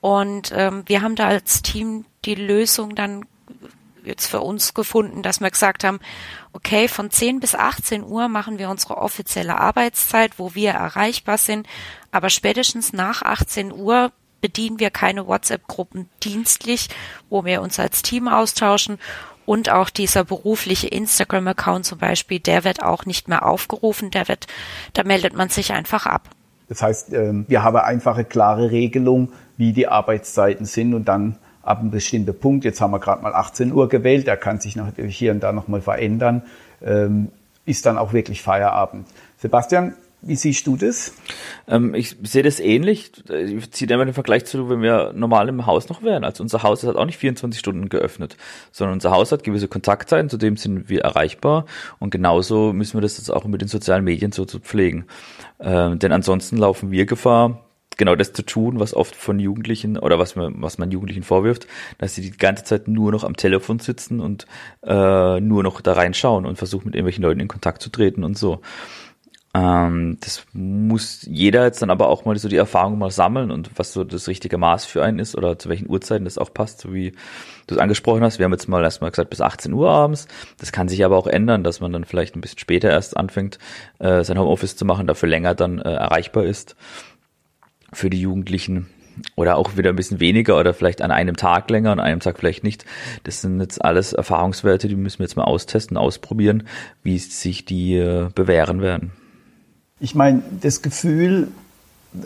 Und 0.00 0.52
ähm, 0.56 0.84
wir 0.86 1.02
haben 1.02 1.16
da 1.16 1.28
als 1.28 1.60
Team 1.60 2.06
die 2.24 2.34
Lösung 2.34 2.94
dann 2.94 3.26
jetzt 4.08 4.26
für 4.26 4.40
uns 4.40 4.74
gefunden, 4.74 5.22
dass 5.22 5.40
wir 5.40 5.50
gesagt 5.50 5.84
haben, 5.84 6.00
okay, 6.52 6.88
von 6.88 7.10
10 7.10 7.40
bis 7.40 7.54
18 7.54 8.02
Uhr 8.02 8.28
machen 8.28 8.58
wir 8.58 8.70
unsere 8.70 8.96
offizielle 8.96 9.60
Arbeitszeit, 9.60 10.38
wo 10.38 10.54
wir 10.54 10.70
erreichbar 10.70 11.38
sind, 11.38 11.66
aber 12.10 12.30
spätestens 12.30 12.92
nach 12.92 13.22
18 13.22 13.72
Uhr 13.72 14.10
bedienen 14.40 14.78
wir 14.78 14.90
keine 14.90 15.26
WhatsApp-Gruppen 15.26 16.08
dienstlich, 16.22 16.88
wo 17.28 17.44
wir 17.44 17.62
uns 17.62 17.78
als 17.78 18.02
Team 18.02 18.28
austauschen. 18.28 18.98
Und 19.46 19.70
auch 19.70 19.88
dieser 19.88 20.24
berufliche 20.24 20.88
Instagram-Account 20.88 21.86
zum 21.86 21.98
Beispiel, 21.98 22.38
der 22.38 22.64
wird 22.64 22.82
auch 22.82 23.06
nicht 23.06 23.28
mehr 23.28 23.46
aufgerufen, 23.46 24.10
der 24.10 24.28
wird, 24.28 24.46
da 24.92 25.04
meldet 25.04 25.34
man 25.34 25.48
sich 25.48 25.72
einfach 25.72 26.04
ab. 26.04 26.28
Das 26.68 26.82
heißt, 26.82 27.14
ähm, 27.14 27.46
wir 27.48 27.62
haben 27.62 27.76
einfach 27.78 28.16
eine 28.16 28.26
klare 28.26 28.70
Regelung, 28.70 29.32
wie 29.56 29.72
die 29.72 29.88
Arbeitszeiten 29.88 30.66
sind 30.66 30.92
und 30.92 31.06
dann 31.06 31.38
ab 31.68 31.80
einem 31.80 31.90
bestimmten 31.90 32.38
Punkt, 32.38 32.64
jetzt 32.64 32.80
haben 32.80 32.92
wir 32.92 32.98
gerade 32.98 33.22
mal 33.22 33.34
18 33.34 33.72
Uhr 33.72 33.88
gewählt, 33.88 34.26
der 34.26 34.36
kann 34.36 34.60
sich 34.60 34.76
natürlich 34.76 35.16
hier 35.16 35.32
und 35.32 35.40
da 35.40 35.52
nochmal 35.52 35.80
verändern, 35.80 36.42
ähm, 36.82 37.28
ist 37.64 37.86
dann 37.86 37.98
auch 37.98 38.12
wirklich 38.12 38.42
Feierabend. 38.42 39.06
Sebastian, 39.36 39.94
wie 40.20 40.34
siehst 40.34 40.66
du 40.66 40.76
das? 40.76 41.12
Ähm, 41.68 41.94
ich 41.94 42.16
sehe 42.24 42.42
das 42.42 42.58
ähnlich. 42.58 43.12
Ich 43.30 43.70
ziehe 43.70 43.88
immer 43.90 44.04
den 44.04 44.14
Vergleich 44.14 44.46
zu, 44.46 44.68
wenn 44.68 44.82
wir 44.82 45.12
normal 45.12 45.48
im 45.48 45.64
Haus 45.64 45.88
noch 45.88 46.02
wären. 46.02 46.24
Also 46.24 46.42
unser 46.42 46.64
Haus 46.64 46.82
hat 46.82 46.96
auch 46.96 47.04
nicht 47.04 47.18
24 47.18 47.60
Stunden 47.60 47.88
geöffnet, 47.88 48.36
sondern 48.72 48.94
unser 48.94 49.12
Haus 49.12 49.30
hat 49.30 49.44
gewisse 49.44 49.68
Kontaktzeiten, 49.68 50.28
zudem 50.28 50.56
sind 50.56 50.88
wir 50.88 51.02
erreichbar. 51.02 51.66
Und 52.00 52.10
genauso 52.10 52.72
müssen 52.72 52.94
wir 52.94 53.02
das 53.02 53.18
jetzt 53.18 53.30
auch 53.30 53.44
mit 53.44 53.60
den 53.60 53.68
sozialen 53.68 54.02
Medien 54.02 54.32
so 54.32 54.44
zu 54.44 54.58
pflegen. 54.58 55.04
Ähm, 55.60 56.00
denn 56.00 56.10
ansonsten 56.10 56.56
laufen 56.56 56.90
wir 56.90 57.06
Gefahr, 57.06 57.67
genau 57.98 58.16
das 58.16 58.32
zu 58.32 58.42
tun, 58.42 58.80
was 58.80 58.94
oft 58.94 59.14
von 59.14 59.38
Jugendlichen 59.38 59.98
oder 59.98 60.18
was 60.18 60.36
man, 60.36 60.62
was 60.62 60.78
man 60.78 60.90
Jugendlichen 60.90 61.22
vorwirft, 61.22 61.66
dass 61.98 62.14
sie 62.14 62.22
die 62.22 62.36
ganze 62.36 62.64
Zeit 62.64 62.88
nur 62.88 63.12
noch 63.12 63.24
am 63.24 63.36
Telefon 63.36 63.78
sitzen 63.80 64.20
und 64.20 64.46
äh, 64.82 65.40
nur 65.40 65.62
noch 65.62 65.82
da 65.82 65.92
reinschauen 65.92 66.46
und 66.46 66.56
versuchen 66.56 66.86
mit 66.86 66.94
irgendwelchen 66.94 67.22
Leuten 67.22 67.40
in 67.40 67.48
Kontakt 67.48 67.82
zu 67.82 67.90
treten 67.90 68.24
und 68.24 68.38
so. 68.38 68.60
Ähm, 69.54 70.18
das 70.20 70.44
muss 70.52 71.22
jeder 71.22 71.64
jetzt 71.64 71.80
dann 71.80 71.90
aber 71.90 72.08
auch 72.08 72.24
mal 72.24 72.36
so 72.38 72.48
die 72.48 72.56
Erfahrung 72.56 72.98
mal 72.98 73.10
sammeln 73.10 73.50
und 73.50 73.70
was 73.76 73.92
so 73.92 74.04
das 74.04 74.28
richtige 74.28 74.58
Maß 74.58 74.84
für 74.84 75.02
einen 75.02 75.18
ist 75.18 75.36
oder 75.36 75.58
zu 75.58 75.68
welchen 75.68 75.88
Uhrzeiten 75.88 76.24
das 76.24 76.38
auch 76.38 76.52
passt, 76.52 76.80
so 76.80 76.92
wie 76.92 77.12
du 77.66 77.74
es 77.74 77.80
angesprochen 77.80 78.22
hast. 78.22 78.38
Wir 78.38 78.44
haben 78.44 78.52
jetzt 78.52 78.68
mal 78.68 78.84
erstmal 78.84 79.10
gesagt 79.10 79.30
bis 79.30 79.40
18 79.40 79.72
Uhr 79.72 79.90
abends. 79.90 80.28
Das 80.58 80.70
kann 80.70 80.88
sich 80.88 81.04
aber 81.04 81.16
auch 81.16 81.26
ändern, 81.26 81.64
dass 81.64 81.80
man 81.80 81.92
dann 81.92 82.04
vielleicht 82.04 82.36
ein 82.36 82.40
bisschen 82.42 82.58
später 82.58 82.90
erst 82.90 83.16
anfängt, 83.16 83.58
äh, 83.98 84.22
sein 84.22 84.38
Homeoffice 84.38 84.76
zu 84.76 84.84
machen, 84.84 85.06
dafür 85.06 85.28
länger 85.28 85.54
dann 85.54 85.78
äh, 85.78 85.94
erreichbar 85.94 86.44
ist 86.44 86.76
für 87.92 88.10
die 88.10 88.20
Jugendlichen 88.20 88.86
oder 89.36 89.56
auch 89.56 89.76
wieder 89.76 89.90
ein 89.90 89.96
bisschen 89.96 90.20
weniger 90.20 90.58
oder 90.58 90.74
vielleicht 90.74 91.02
an 91.02 91.10
einem 91.10 91.36
Tag 91.36 91.70
länger, 91.70 91.92
an 91.92 92.00
einem 92.00 92.20
Tag 92.20 92.38
vielleicht 92.38 92.64
nicht. 92.64 92.84
Das 93.24 93.40
sind 93.40 93.60
jetzt 93.60 93.84
alles 93.84 94.12
Erfahrungswerte, 94.12 94.88
die 94.88 94.96
müssen 94.96 95.18
wir 95.18 95.26
jetzt 95.26 95.36
mal 95.36 95.44
austesten, 95.44 95.96
ausprobieren, 95.96 96.64
wie 97.02 97.18
sich 97.18 97.64
die 97.64 97.96
äh, 97.96 98.28
bewähren 98.34 98.80
werden. 98.80 99.12
Ich 100.00 100.14
meine, 100.14 100.42
das 100.60 100.82
Gefühl, 100.82 101.48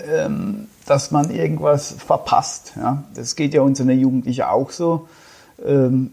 ähm, 0.06 0.66
dass 0.86 1.10
man 1.10 1.30
irgendwas 1.30 1.92
verpasst, 1.92 2.72
ja, 2.76 3.04
das 3.14 3.36
geht 3.36 3.54
ja 3.54 3.62
unseren 3.62 3.98
Jugendlichen 3.98 4.42
auch 4.42 4.70
so. 4.70 5.08
Ähm, 5.64 6.10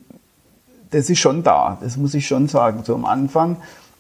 das 0.92 1.10
ist 1.10 1.20
schon 1.20 1.44
da, 1.44 1.78
das 1.82 1.98
muss 1.98 2.14
ich 2.14 2.28
schon 2.28 2.48
sagen. 2.48 2.84
So 2.84 2.96
am 2.96 3.06
Anfang 3.06 3.58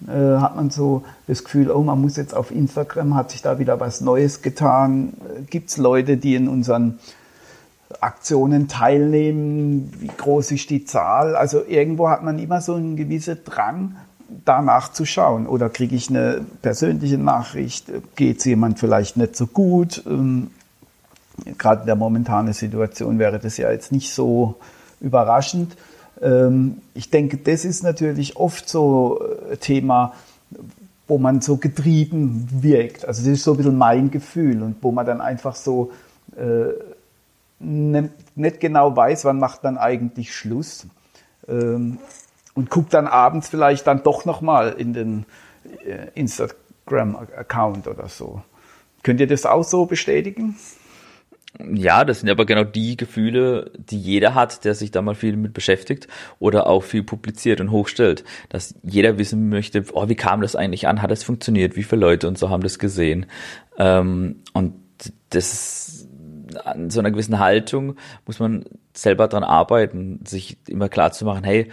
äh, 0.08 0.38
hat 0.40 0.56
man 0.56 0.70
so 0.70 1.04
das 1.28 1.44
Gefühl, 1.44 1.72
oh, 1.72 1.82
man 1.82 2.00
muss 2.00 2.16
jetzt 2.16 2.34
auf 2.34 2.52
Instagram, 2.52 3.16
hat 3.16 3.32
sich 3.32 3.42
da 3.42 3.60
wieder 3.60 3.80
was 3.80 4.02
Neues 4.02 4.42
getan. 4.42 5.14
Äh, 5.38 5.42
Gibt 5.44 5.70
es 5.70 5.78
Leute, 5.78 6.18
die 6.18 6.36
in 6.36 6.48
unseren 6.48 7.00
Aktionen 8.00 8.68
teilnehmen? 8.68 9.92
Wie 10.00 10.08
groß 10.16 10.52
ist 10.52 10.70
die 10.70 10.86
Zahl? 10.86 11.36
Also 11.36 11.64
irgendwo 11.66 12.10
hat 12.10 12.24
man 12.24 12.40
immer 12.40 12.62
so 12.62 12.76
einen 12.76 12.96
gewissen 12.96 13.40
Drang, 13.44 13.96
danach 14.46 14.92
zu 14.94 15.06
schauen. 15.06 15.48
Oder 15.48 15.70
kriege 15.70 15.96
ich 15.96 16.10
eine 16.10 16.46
persönliche 16.62 17.18
Nachricht? 17.18 17.92
Geht 18.16 18.40
es 18.40 18.46
jemand 18.46 18.80
vielleicht 18.80 19.18
nicht 19.18 19.36
so 19.36 19.48
gut? 19.48 20.04
Ähm, 20.08 20.52
Gerade 21.58 21.82
in 21.82 21.88
der 21.88 21.96
momentanen 21.96 22.54
Situation 22.54 23.18
wäre 23.18 23.40
das 23.40 23.58
ja 23.58 23.72
jetzt 23.72 23.92
nicht 23.92 24.14
so 24.14 24.56
überraschend. 25.00 25.76
Ähm, 26.22 26.82
ich 26.94 27.10
denke, 27.10 27.38
das 27.38 27.66
ist 27.66 27.84
natürlich 27.84 28.38
oft 28.38 28.68
so 28.70 29.20
ein 29.48 29.54
äh, 29.54 29.58
Thema, 29.58 30.14
wo 31.08 31.18
man 31.18 31.42
so 31.42 31.58
getrieben 31.58 32.48
wirkt. 32.52 33.06
Also 33.06 33.24
das 33.24 33.40
ist 33.40 33.44
so 33.44 33.52
ein 33.52 33.58
bisschen 33.58 33.78
mein 33.78 34.12
Gefühl 34.12 34.62
und 34.62 34.78
wo 34.82 34.92
man 34.92 35.06
dann 35.06 35.22
einfach 35.22 35.56
so 35.56 35.92
äh, 36.38 36.74
ne, 37.60 38.10
nicht 38.36 38.60
genau 38.60 38.96
weiß, 38.96 39.26
wann 39.26 39.40
macht 39.40 39.64
man 39.64 39.78
eigentlich 39.78 40.36
Schluss. 40.36 40.86
Ähm, 41.48 41.98
und 42.56 42.70
guckt 42.70 42.94
dann 42.94 43.08
abends 43.08 43.48
vielleicht 43.48 43.88
dann 43.88 44.04
doch 44.04 44.26
nochmal 44.26 44.74
in 44.78 44.94
den 44.94 45.26
äh, 45.86 46.08
Instagram-Account 46.16 47.88
oder 47.88 48.10
so. 48.10 48.42
Könnt 49.04 49.20
ihr 49.22 49.28
das 49.28 49.46
auch 49.46 49.64
so 49.64 49.86
bestätigen? 49.86 50.58
Ja, 51.58 52.06
das 52.06 52.20
sind 52.20 52.30
aber 52.30 52.46
genau 52.46 52.64
die 52.64 52.96
Gefühle, 52.96 53.72
die 53.76 54.00
jeder 54.00 54.36
hat, 54.36 54.64
der 54.66 54.76
sich 54.76 54.92
da 54.92 55.02
mal 55.02 55.16
viel 55.16 55.36
mit 55.36 55.54
beschäftigt 55.54 56.08
oder 56.38 56.68
auch 56.68 56.84
viel 56.84 57.02
publiziert 57.02 57.60
und 57.60 57.72
hochstellt. 57.72 58.24
Dass 58.50 58.76
jeder 58.84 59.18
wissen 59.18 59.50
möchte, 59.50 59.84
oh, 59.94 60.08
wie 60.08 60.16
kam 60.16 60.42
das 60.42 60.56
eigentlich 60.56 60.88
an? 60.88 61.02
Hat 61.02 61.10
das 61.10 61.24
funktioniert? 61.24 61.76
Wie 61.76 61.84
viele 61.84 62.02
Leute 62.02 62.28
und 62.28 62.38
so 62.38 62.50
haben 62.52 62.62
das 62.62 62.78
gesehen? 62.78 63.26
Ähm, 63.78 64.44
und 64.54 64.76
das 65.30 66.08
an 66.64 66.90
so 66.92 67.00
einer 67.00 67.12
gewissen 67.12 67.40
Haltung 67.40 67.96
muss 68.26 68.40
man 68.40 68.66
selber 68.94 69.28
dran 69.28 69.44
arbeiten, 69.44 70.20
sich 70.26 70.58
immer 70.68 70.90
klar 70.90 71.12
zu 71.12 71.26
machen, 71.26 71.44
hey, 71.44 71.72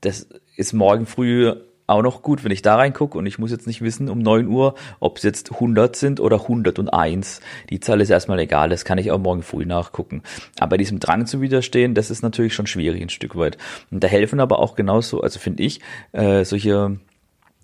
das 0.00 0.28
ist 0.56 0.72
morgen 0.72 1.06
früh 1.06 1.52
auch 1.90 2.02
noch 2.02 2.22
gut, 2.22 2.44
wenn 2.44 2.52
ich 2.52 2.62
da 2.62 2.76
reingucke 2.76 3.18
und 3.18 3.26
ich 3.26 3.38
muss 3.38 3.50
jetzt 3.50 3.66
nicht 3.66 3.82
wissen 3.82 4.08
um 4.08 4.18
neun 4.18 4.48
Uhr, 4.48 4.74
ob 5.00 5.18
es 5.18 5.22
jetzt 5.22 5.52
100 5.52 5.96
sind 5.96 6.20
oder 6.20 6.40
101. 6.42 7.40
Die 7.68 7.80
Zahl 7.80 8.00
ist 8.00 8.10
erstmal 8.10 8.38
egal, 8.38 8.68
das 8.68 8.84
kann 8.84 8.98
ich 8.98 9.10
auch 9.10 9.18
morgen 9.18 9.42
früh 9.42 9.66
nachgucken. 9.66 10.22
Aber 10.58 10.78
diesem 10.78 11.00
Drang 11.00 11.26
zu 11.26 11.40
widerstehen, 11.40 11.94
das 11.94 12.10
ist 12.10 12.22
natürlich 12.22 12.54
schon 12.54 12.66
schwierig 12.66 13.02
ein 13.02 13.10
Stück 13.10 13.36
weit. 13.36 13.58
Und 13.90 14.02
da 14.02 14.08
helfen 14.08 14.40
aber 14.40 14.58
auch 14.60 14.74
genauso, 14.74 15.20
also 15.20 15.38
finde 15.38 15.62
ich, 15.62 15.80
äh, 16.12 16.44
solche 16.44 16.98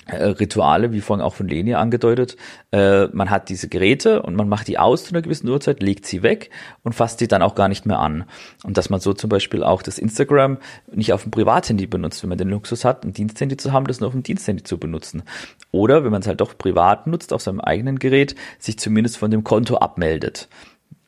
Rituale, 0.09 0.93
wie 0.93 1.01
vorhin 1.01 1.25
auch 1.25 1.35
von 1.35 1.49
Leni 1.49 1.75
angedeutet. 1.75 2.37
Äh, 2.71 3.07
man 3.07 3.31
hat 3.31 3.49
diese 3.49 3.69
Geräte 3.69 4.23
und 4.23 4.37
man 4.37 4.49
macht 4.49 4.69
die 4.69 4.79
aus 4.79 5.05
zu 5.05 5.13
einer 5.13 5.23
gewissen 5.23 5.49
Uhrzeit, 5.49 5.83
legt 5.83 6.07
sie 6.07 6.23
weg 6.23 6.51
und 6.85 6.95
fasst 6.95 7.19
sie 7.19 7.29
dann 7.29 7.43
auch 7.43 7.55
gar 7.57 7.69
nicht 7.69 7.87
mehr 7.87 7.99
an. 7.99 8.25
Und 8.63 8.77
dass 8.77 8.89
man 8.89 9.01
so 9.01 9.13
zum 9.13 9.31
Beispiel 9.31 9.65
auch 9.65 9.83
das 9.83 9.99
Instagram 9.99 10.59
nicht 10.93 11.13
auf 11.13 11.23
dem 11.23 11.33
Privathandy 11.33 11.87
benutzt, 11.87 12.23
wenn 12.23 12.29
man 12.29 12.39
den 12.39 12.51
Luxus 12.51 12.85
hat, 12.85 13.05
ein 13.05 13.13
Diensthandy 13.13 13.57
zu 13.57 13.73
haben, 13.73 13.87
das 13.87 14.01
nur 14.01 14.09
auf 14.09 14.15
dem 14.15 14.23
Diensthandy 14.23 14.63
zu 14.63 14.79
benutzen. 14.79 15.25
Oder 15.73 16.05
wenn 16.05 16.13
man 16.13 16.21
es 16.21 16.29
halt 16.29 16.41
doch 16.41 16.57
privat 16.57 17.07
nutzt, 17.07 17.33
auf 17.33 17.43
seinem 17.43 17.61
eigenen 17.61 17.99
Gerät, 17.99 18.37
sich 18.59 18.79
zumindest 18.79 19.17
von 19.17 19.31
dem 19.31 19.43
Konto 19.43 19.77
abmeldet. 19.77 20.49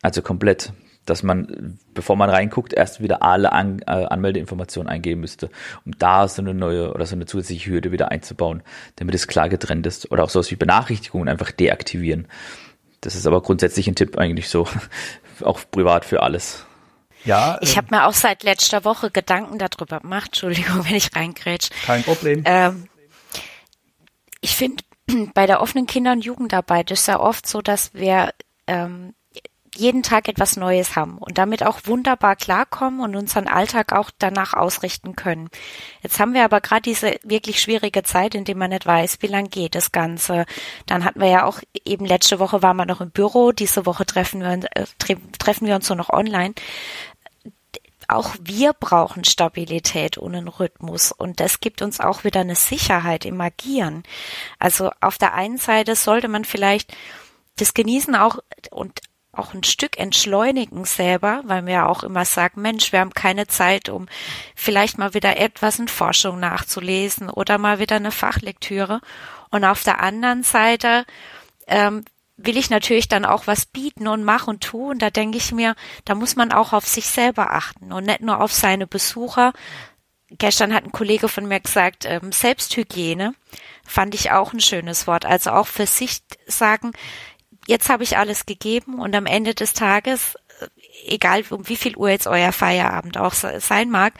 Also 0.02 0.22
komplett 0.22 0.72
dass 1.08 1.22
man, 1.22 1.78
bevor 1.94 2.16
man 2.16 2.30
reinguckt, 2.30 2.72
erst 2.72 3.02
wieder 3.02 3.22
alle 3.22 3.52
An 3.52 3.80
äh, 3.86 3.90
Anmeldeinformationen 3.90 4.90
eingeben 4.90 5.20
müsste, 5.20 5.50
um 5.84 5.92
da 5.98 6.28
so 6.28 6.42
eine 6.42 6.54
neue 6.54 6.92
oder 6.92 7.06
so 7.06 7.14
eine 7.14 7.26
zusätzliche 7.26 7.70
Hürde 7.70 7.92
wieder 7.92 8.10
einzubauen, 8.10 8.62
damit 8.96 9.14
es 9.14 9.26
klar 9.26 9.48
getrennt 9.48 9.86
ist. 9.86 10.10
Oder 10.10 10.24
auch 10.24 10.30
sowas 10.30 10.50
wie 10.50 10.56
Benachrichtigungen 10.56 11.28
einfach 11.28 11.50
deaktivieren. 11.50 12.28
Das 13.00 13.14
ist 13.14 13.26
aber 13.26 13.42
grundsätzlich 13.42 13.88
ein 13.88 13.94
Tipp 13.94 14.18
eigentlich 14.18 14.48
so, 14.48 14.68
auch 15.42 15.60
privat 15.70 16.04
für 16.04 16.22
alles. 16.22 16.64
Ja, 17.24 17.58
ich 17.60 17.74
äh, 17.74 17.76
habe 17.76 17.88
mir 17.90 18.06
auch 18.06 18.12
seit 18.12 18.42
letzter 18.42 18.84
Woche 18.84 19.10
Gedanken 19.10 19.58
darüber 19.58 20.00
gemacht. 20.00 20.26
Entschuldigung, 20.26 20.84
wenn 20.86 20.94
ich 20.94 21.14
reingrätsch. 21.14 21.70
Kein 21.86 22.02
Problem. 22.02 22.42
Ähm, 22.44 22.88
ich 24.40 24.54
finde, 24.56 24.84
bei 25.34 25.46
der 25.46 25.60
offenen 25.60 25.86
Kinder- 25.86 26.12
und 26.12 26.24
Jugendarbeit 26.24 26.90
ist 26.90 27.08
ja 27.08 27.18
oft 27.18 27.46
so, 27.46 27.62
dass 27.62 27.94
wir 27.94 28.32
ähm, 28.66 29.14
jeden 29.76 30.02
Tag 30.02 30.28
etwas 30.28 30.56
Neues 30.56 30.96
haben 30.96 31.18
und 31.18 31.38
damit 31.38 31.64
auch 31.64 31.80
wunderbar 31.84 32.36
klarkommen 32.36 33.00
und 33.00 33.16
unseren 33.16 33.48
Alltag 33.48 33.92
auch 33.92 34.10
danach 34.18 34.54
ausrichten 34.54 35.16
können. 35.16 35.48
Jetzt 36.02 36.18
haben 36.20 36.34
wir 36.34 36.44
aber 36.44 36.60
gerade 36.60 36.82
diese 36.82 37.18
wirklich 37.22 37.60
schwierige 37.60 38.02
Zeit, 38.02 38.34
in 38.34 38.44
der 38.44 38.56
man 38.56 38.70
nicht 38.70 38.86
weiß, 38.86 39.18
wie 39.20 39.26
lang 39.26 39.50
geht 39.50 39.74
das 39.74 39.92
Ganze. 39.92 40.46
Dann 40.86 41.04
hatten 41.04 41.20
wir 41.20 41.28
ja 41.28 41.44
auch 41.44 41.60
eben 41.84 42.04
letzte 42.04 42.38
Woche 42.38 42.62
waren 42.62 42.76
wir 42.76 42.86
noch 42.86 43.00
im 43.00 43.10
Büro, 43.10 43.52
diese 43.52 43.86
Woche 43.86 44.06
treffen 44.06 44.40
wir, 44.40 44.60
äh, 44.74 44.86
treffen 45.38 45.66
wir 45.66 45.74
uns 45.74 45.88
nur 45.88 45.96
noch 45.96 46.10
online 46.10 46.54
auch 48.08 48.34
wir 48.40 48.72
brauchen 48.72 49.24
Stabilität 49.24 50.16
und 50.16 50.34
einen 50.34 50.48
Rhythmus 50.48 51.12
und 51.12 51.40
das 51.40 51.60
gibt 51.60 51.82
uns 51.82 52.00
auch 52.00 52.24
wieder 52.24 52.40
eine 52.40 52.56
Sicherheit 52.56 53.26
im 53.26 53.38
Agieren. 53.40 54.02
Also 54.58 54.90
auf 55.00 55.18
der 55.18 55.34
einen 55.34 55.58
Seite 55.58 55.94
sollte 55.94 56.28
man 56.28 56.46
vielleicht 56.46 56.96
das 57.56 57.74
genießen 57.74 58.14
auch 58.14 58.38
und 58.70 59.00
auch 59.38 59.54
ein 59.54 59.64
Stück 59.64 59.98
entschleunigen 59.98 60.84
selber, 60.84 61.42
weil 61.44 61.66
wir 61.66 61.74
ja 61.74 61.86
auch 61.86 62.02
immer 62.02 62.24
sagen, 62.24 62.62
Mensch, 62.62 62.92
wir 62.92 63.00
haben 63.00 63.14
keine 63.14 63.46
Zeit, 63.46 63.88
um 63.88 64.06
vielleicht 64.54 64.98
mal 64.98 65.14
wieder 65.14 65.38
etwas 65.38 65.78
in 65.78 65.88
Forschung 65.88 66.40
nachzulesen 66.40 67.30
oder 67.30 67.58
mal 67.58 67.78
wieder 67.78 67.96
eine 67.96 68.10
Fachlektüre. 68.10 69.00
Und 69.50 69.64
auf 69.64 69.82
der 69.84 70.00
anderen 70.00 70.42
Seite 70.42 71.04
ähm, 71.66 72.04
will 72.36 72.56
ich 72.56 72.70
natürlich 72.70 73.08
dann 73.08 73.24
auch 73.24 73.46
was 73.46 73.66
bieten 73.66 74.08
und 74.08 74.24
mach 74.24 74.46
und 74.46 74.62
tu. 74.62 74.90
Und 74.90 75.02
da 75.02 75.10
denke 75.10 75.36
ich 75.36 75.52
mir, 75.52 75.74
da 76.04 76.14
muss 76.14 76.36
man 76.36 76.52
auch 76.52 76.72
auf 76.72 76.86
sich 76.86 77.06
selber 77.06 77.52
achten 77.52 77.92
und 77.92 78.06
nicht 78.06 78.20
nur 78.20 78.40
auf 78.40 78.52
seine 78.52 78.86
Besucher. 78.86 79.52
Gestern 80.30 80.74
hat 80.74 80.84
ein 80.84 80.92
Kollege 80.92 81.28
von 81.28 81.46
mir 81.46 81.60
gesagt, 81.60 82.04
ähm, 82.04 82.32
Selbsthygiene 82.32 83.34
fand 83.84 84.14
ich 84.14 84.30
auch 84.30 84.52
ein 84.52 84.60
schönes 84.60 85.06
Wort. 85.06 85.24
Also 85.24 85.50
auch 85.50 85.66
für 85.66 85.86
sich 85.86 86.20
sagen, 86.46 86.92
jetzt 87.68 87.88
habe 87.90 88.02
ich 88.02 88.16
alles 88.16 88.46
gegeben 88.46 88.98
und 88.98 89.14
am 89.14 89.26
Ende 89.26 89.54
des 89.54 89.74
Tages, 89.74 90.34
äh, 90.60 91.14
egal 91.14 91.44
um 91.50 91.68
wie 91.68 91.76
viel 91.76 91.96
Uhr 91.96 92.08
jetzt 92.08 92.26
euer 92.26 92.52
Feierabend 92.52 93.18
auch 93.18 93.34
sein 93.34 93.90
mag, 93.90 94.14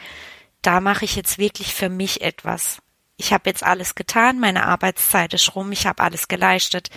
da 0.61 0.79
mache 0.79 1.03
ich 1.03 1.15
jetzt 1.15 1.37
wirklich 1.37 1.73
für 1.73 1.89
mich 1.89 2.21
etwas. 2.21 2.79
Ich 3.17 3.33
habe 3.33 3.49
jetzt 3.49 3.63
alles 3.63 3.95
getan, 3.95 4.39
meine 4.39 4.65
Arbeitszeit 4.65 5.33
ist 5.33 5.55
rum, 5.55 5.71
ich 5.71 5.85
habe 5.85 6.03
alles 6.03 6.27
geleistet. 6.29 6.89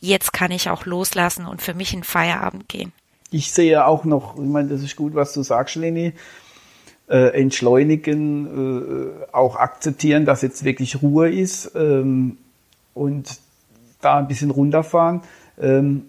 Jetzt 0.00 0.32
kann 0.32 0.50
ich 0.50 0.70
auch 0.70 0.86
loslassen 0.86 1.46
und 1.46 1.62
für 1.62 1.74
mich 1.74 1.94
in 1.94 2.02
Feierabend 2.02 2.68
gehen. 2.68 2.92
Ich 3.30 3.52
sehe 3.52 3.84
auch 3.86 4.04
noch, 4.04 4.36
ich 4.36 4.48
meine, 4.48 4.68
das 4.68 4.82
ist 4.82 4.96
gut, 4.96 5.14
was 5.14 5.34
du 5.34 5.42
sagst, 5.42 5.76
Leni, 5.76 6.14
äh, 7.08 7.40
entschleunigen, 7.40 9.20
äh, 9.22 9.26
auch 9.32 9.56
akzeptieren, 9.56 10.24
dass 10.24 10.42
jetzt 10.42 10.64
wirklich 10.64 11.02
Ruhe 11.02 11.30
ist 11.30 11.72
ähm, 11.74 12.38
und 12.94 13.38
da 14.00 14.18
ein 14.18 14.28
bisschen 14.28 14.50
runterfahren. 14.50 15.22
Ähm, 15.60 16.06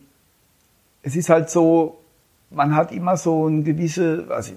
es 1.01 1.15
ist 1.15 1.29
halt 1.29 1.49
so, 1.49 1.99
man 2.49 2.75
hat 2.75 2.91
immer 2.91 3.17
so 3.17 3.47
ein 3.47 3.63
gewisse, 3.63 4.25
also 4.29 4.53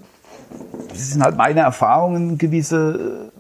das 0.88 1.10
sind 1.10 1.22
halt 1.22 1.36
meine 1.36 1.60
Erfahrungen, 1.60 2.38
gewisse, 2.38 3.30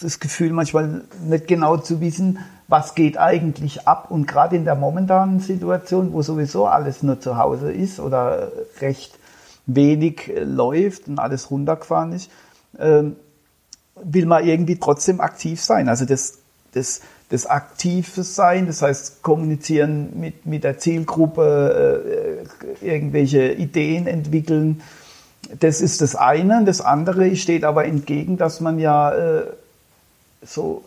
das 0.00 0.20
Gefühl 0.20 0.52
manchmal 0.52 1.04
nicht 1.24 1.46
genau 1.46 1.76
zu 1.76 2.00
wissen, 2.00 2.38
was 2.68 2.94
geht 2.94 3.18
eigentlich 3.18 3.86
ab. 3.86 4.10
Und 4.10 4.26
gerade 4.26 4.56
in 4.56 4.64
der 4.64 4.74
momentanen 4.74 5.40
Situation, 5.40 6.12
wo 6.12 6.22
sowieso 6.22 6.66
alles 6.66 7.02
nur 7.02 7.20
zu 7.20 7.36
Hause 7.36 7.72
ist 7.72 8.00
oder 8.00 8.50
recht 8.80 9.18
wenig 9.66 10.32
läuft 10.42 11.08
und 11.08 11.18
alles 11.18 11.50
runtergefahren 11.50 12.12
ist, 12.12 12.30
ähm, 12.78 13.16
will 14.02 14.26
man 14.26 14.44
irgendwie 14.44 14.78
trotzdem 14.78 15.20
aktiv 15.20 15.62
sein. 15.62 15.88
Also 15.88 16.04
das, 16.04 16.38
das 16.72 17.02
das 17.32 17.46
aktive 17.46 18.24
Sein, 18.24 18.66
das 18.66 18.82
heißt 18.82 19.22
kommunizieren 19.22 20.20
mit, 20.20 20.44
mit 20.44 20.64
der 20.64 20.76
Zielgruppe, 20.78 22.44
äh, 22.82 22.86
irgendwelche 22.86 23.52
Ideen 23.52 24.06
entwickeln. 24.06 24.82
Das 25.58 25.80
ist 25.80 26.02
das 26.02 26.14
eine. 26.14 26.62
Das 26.66 26.82
andere 26.82 27.34
steht 27.36 27.64
aber 27.64 27.86
entgegen, 27.86 28.36
dass 28.36 28.60
man 28.60 28.78
ja 28.78 29.14
äh, 29.14 29.46
so 30.42 30.84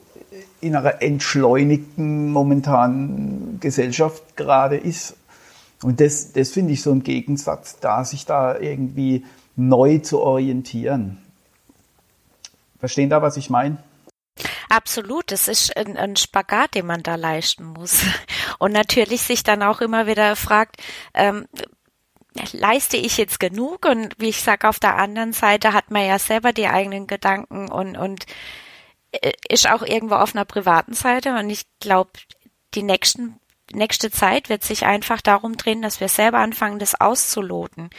in 0.62 0.76
einer 0.76 1.02
entschleunigten 1.02 2.32
momentanen 2.32 3.60
Gesellschaft 3.60 4.38
gerade 4.38 4.78
ist. 4.78 5.16
Und 5.82 6.00
das, 6.00 6.32
das 6.34 6.52
finde 6.52 6.74
ich 6.74 6.84
so 6.84 6.92
ein 6.92 7.02
Gegensatz, 7.02 7.80
da 7.80 8.06
sich 8.06 8.28
da 8.28 8.60
irgendwie 8.60 9.26
neu 9.56 9.98
zu 9.98 10.20
orientieren. 10.20 11.18
Verstehen 12.80 13.10
da, 13.10 13.24
was 13.24 13.36
ich 13.36 13.50
meine? 13.50 13.80
Absolut, 14.70 15.32
es 15.32 15.48
ist 15.48 15.76
ein, 15.78 15.98
ein, 15.98 16.16
Spagat, 16.16 16.76
den 16.76 16.86
man 16.86 17.04
da 17.04 17.16
leisten 17.16 17.66
muss. 17.66 18.04
Und 18.60 18.72
natürlich 18.72 19.22
sich 19.22 19.44
dann 19.44 19.64
auch 19.64 19.82
immer 19.82 20.08
wieder 20.08 20.36
fragt, 20.36 20.82
ähm, 21.14 21.48
leiste 22.52 22.98
ich 22.98 23.18
jetzt 23.18 23.40
genug? 23.40 23.86
Und 23.86 24.16
wie 24.18 24.30
ich 24.30 24.42
sage, 24.42 24.68
auf 24.68 24.80
der 24.80 24.98
anderen 24.98 25.34
Seite 25.34 25.74
hat 25.74 25.92
man 25.92 26.06
ja 26.06 26.20
selber 26.20 26.54
die 26.54 26.68
eigenen 26.68 27.08
Gedanken 27.08 27.70
und, 27.72 27.98
und 27.98 28.26
äh, 29.12 29.34
ist 29.50 29.70
auch 29.70 29.82
irgendwo 29.82 30.16
auf 30.16 30.36
einer 30.36 30.46
privaten 30.46 30.94
Seite. 30.94 31.38
Und 31.38 31.50
ich 31.50 31.66
glaube, 31.80 32.12
die 32.74 32.84
nächsten 32.84 33.40
nächste 33.76 34.12
Zeit 34.12 34.50
wird 34.50 34.64
sich 34.64 34.86
einfach 34.86 35.22
darum 35.22 35.58
drehen, 35.58 35.82
dass 35.82 36.00
wir 36.00 36.10
selber 36.10 36.40
anfangen, 36.40 36.80
das 36.80 37.00
auszuloten. 37.00 37.90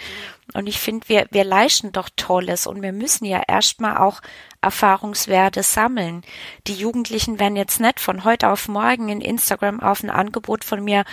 Und 0.55 0.67
ich 0.67 0.79
finde, 0.79 1.09
wir, 1.09 1.27
wir 1.31 1.45
leisten 1.45 1.93
doch 1.93 2.09
Tolles 2.17 2.67
und 2.67 2.83
wir 2.83 2.93
müssen 2.93 3.25
ja 3.25 3.43
erstmal 3.47 3.99
auch 3.99 4.21
Erfahrungswerte 4.61 5.63
sammeln. 5.63 6.23
Die 6.67 6.75
Jugendlichen 6.75 7.39
werden 7.39 7.57
jetzt 7.57 7.81
nicht 7.81 8.01
von 8.01 8.25
heute 8.25 8.49
auf 8.51 8.69
morgen 8.69 9.09
in 9.09 9.21
Instagram 9.21 9.81
auf 9.81 10.03
ein 10.03 10.11
Angebot 10.11 10.65
von 10.65 10.83
mir 10.83 11.05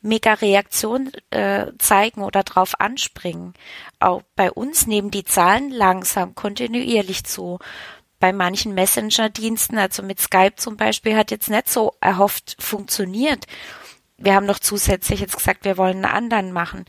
mega 0.00 0.34
Reaktion 0.34 1.10
äh, 1.30 1.66
zeigen 1.78 2.22
oder 2.22 2.42
drauf 2.42 2.80
anspringen. 2.80 3.54
Auch 4.00 4.22
bei 4.36 4.50
uns 4.50 4.86
nehmen 4.86 5.10
die 5.10 5.24
Zahlen 5.24 5.70
langsam 5.70 6.34
kontinuierlich 6.34 7.24
zu 7.24 7.58
bei 8.22 8.32
manchen 8.32 8.74
Messenger-Diensten, 8.74 9.78
also 9.78 10.00
mit 10.04 10.20
Skype 10.20 10.54
zum 10.54 10.76
Beispiel, 10.76 11.16
hat 11.16 11.32
jetzt 11.32 11.50
nicht 11.50 11.68
so 11.68 11.94
erhofft 12.00 12.56
funktioniert 12.60 13.46
wir 14.22 14.34
haben 14.34 14.46
noch 14.46 14.58
zusätzlich 14.58 15.20
jetzt 15.20 15.36
gesagt, 15.36 15.64
wir 15.64 15.76
wollen 15.76 16.04
einen 16.04 16.14
anderen 16.16 16.52
machen. 16.52 16.84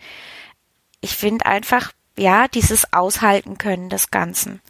Ich 1.02 1.16
finde 1.16 1.46
einfach, 1.46 1.92
ja, 2.18 2.48
dieses 2.48 2.94
Aushalten 2.94 3.58
können 3.58 3.90
des 3.90 4.12
Ganzen. 4.12 4.62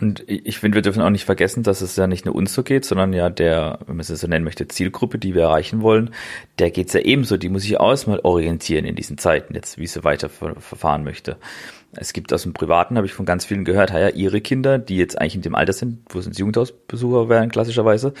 Und 0.00 0.22
ich 0.28 0.58
finde, 0.58 0.76
wir 0.76 0.82
dürfen 0.82 1.02
auch 1.02 1.10
nicht 1.10 1.24
vergessen, 1.24 1.64
dass 1.64 1.80
es 1.80 1.96
ja 1.96 2.06
nicht 2.06 2.24
nur 2.24 2.34
uns 2.34 2.54
so 2.54 2.62
geht, 2.62 2.84
sondern 2.84 3.12
ja 3.12 3.28
der, 3.30 3.80
wenn 3.86 3.96
man 3.96 4.00
es 4.00 4.08
so 4.08 4.26
nennen 4.28 4.44
möchte, 4.44 4.68
Zielgruppe, 4.68 5.18
die 5.18 5.34
wir 5.34 5.42
erreichen 5.42 5.82
wollen, 5.82 6.14
der 6.60 6.70
geht's 6.70 6.92
ja 6.92 7.00
ebenso. 7.00 7.36
Die 7.36 7.48
muss 7.48 7.62
sich 7.62 7.80
auch 7.80 8.06
mal 8.06 8.20
orientieren 8.22 8.84
in 8.84 8.94
diesen 8.94 9.18
Zeiten 9.18 9.54
jetzt, 9.54 9.78
wie 9.78 9.86
sie 9.88 10.04
weiter 10.04 10.28
verfahren 10.28 11.02
möchte. 11.02 11.36
Es 11.92 12.12
gibt 12.12 12.32
aus 12.32 12.42
dem 12.42 12.52
Privaten, 12.52 12.96
habe 12.96 13.06
ich 13.06 13.12
von 13.12 13.26
ganz 13.26 13.44
vielen 13.44 13.64
gehört, 13.64 13.90
ja, 13.90 14.10
ihre 14.10 14.40
Kinder, 14.40 14.78
die 14.78 14.96
jetzt 14.96 15.20
eigentlich 15.20 15.36
in 15.36 15.42
dem 15.42 15.54
Alter 15.54 15.72
sind, 15.72 16.02
wo 16.10 16.20
sie 16.20 16.28
ins 16.28 16.38
Jugendhausbesucher 16.38 17.28
wären, 17.28 17.50
klassischerweise, 17.50 18.12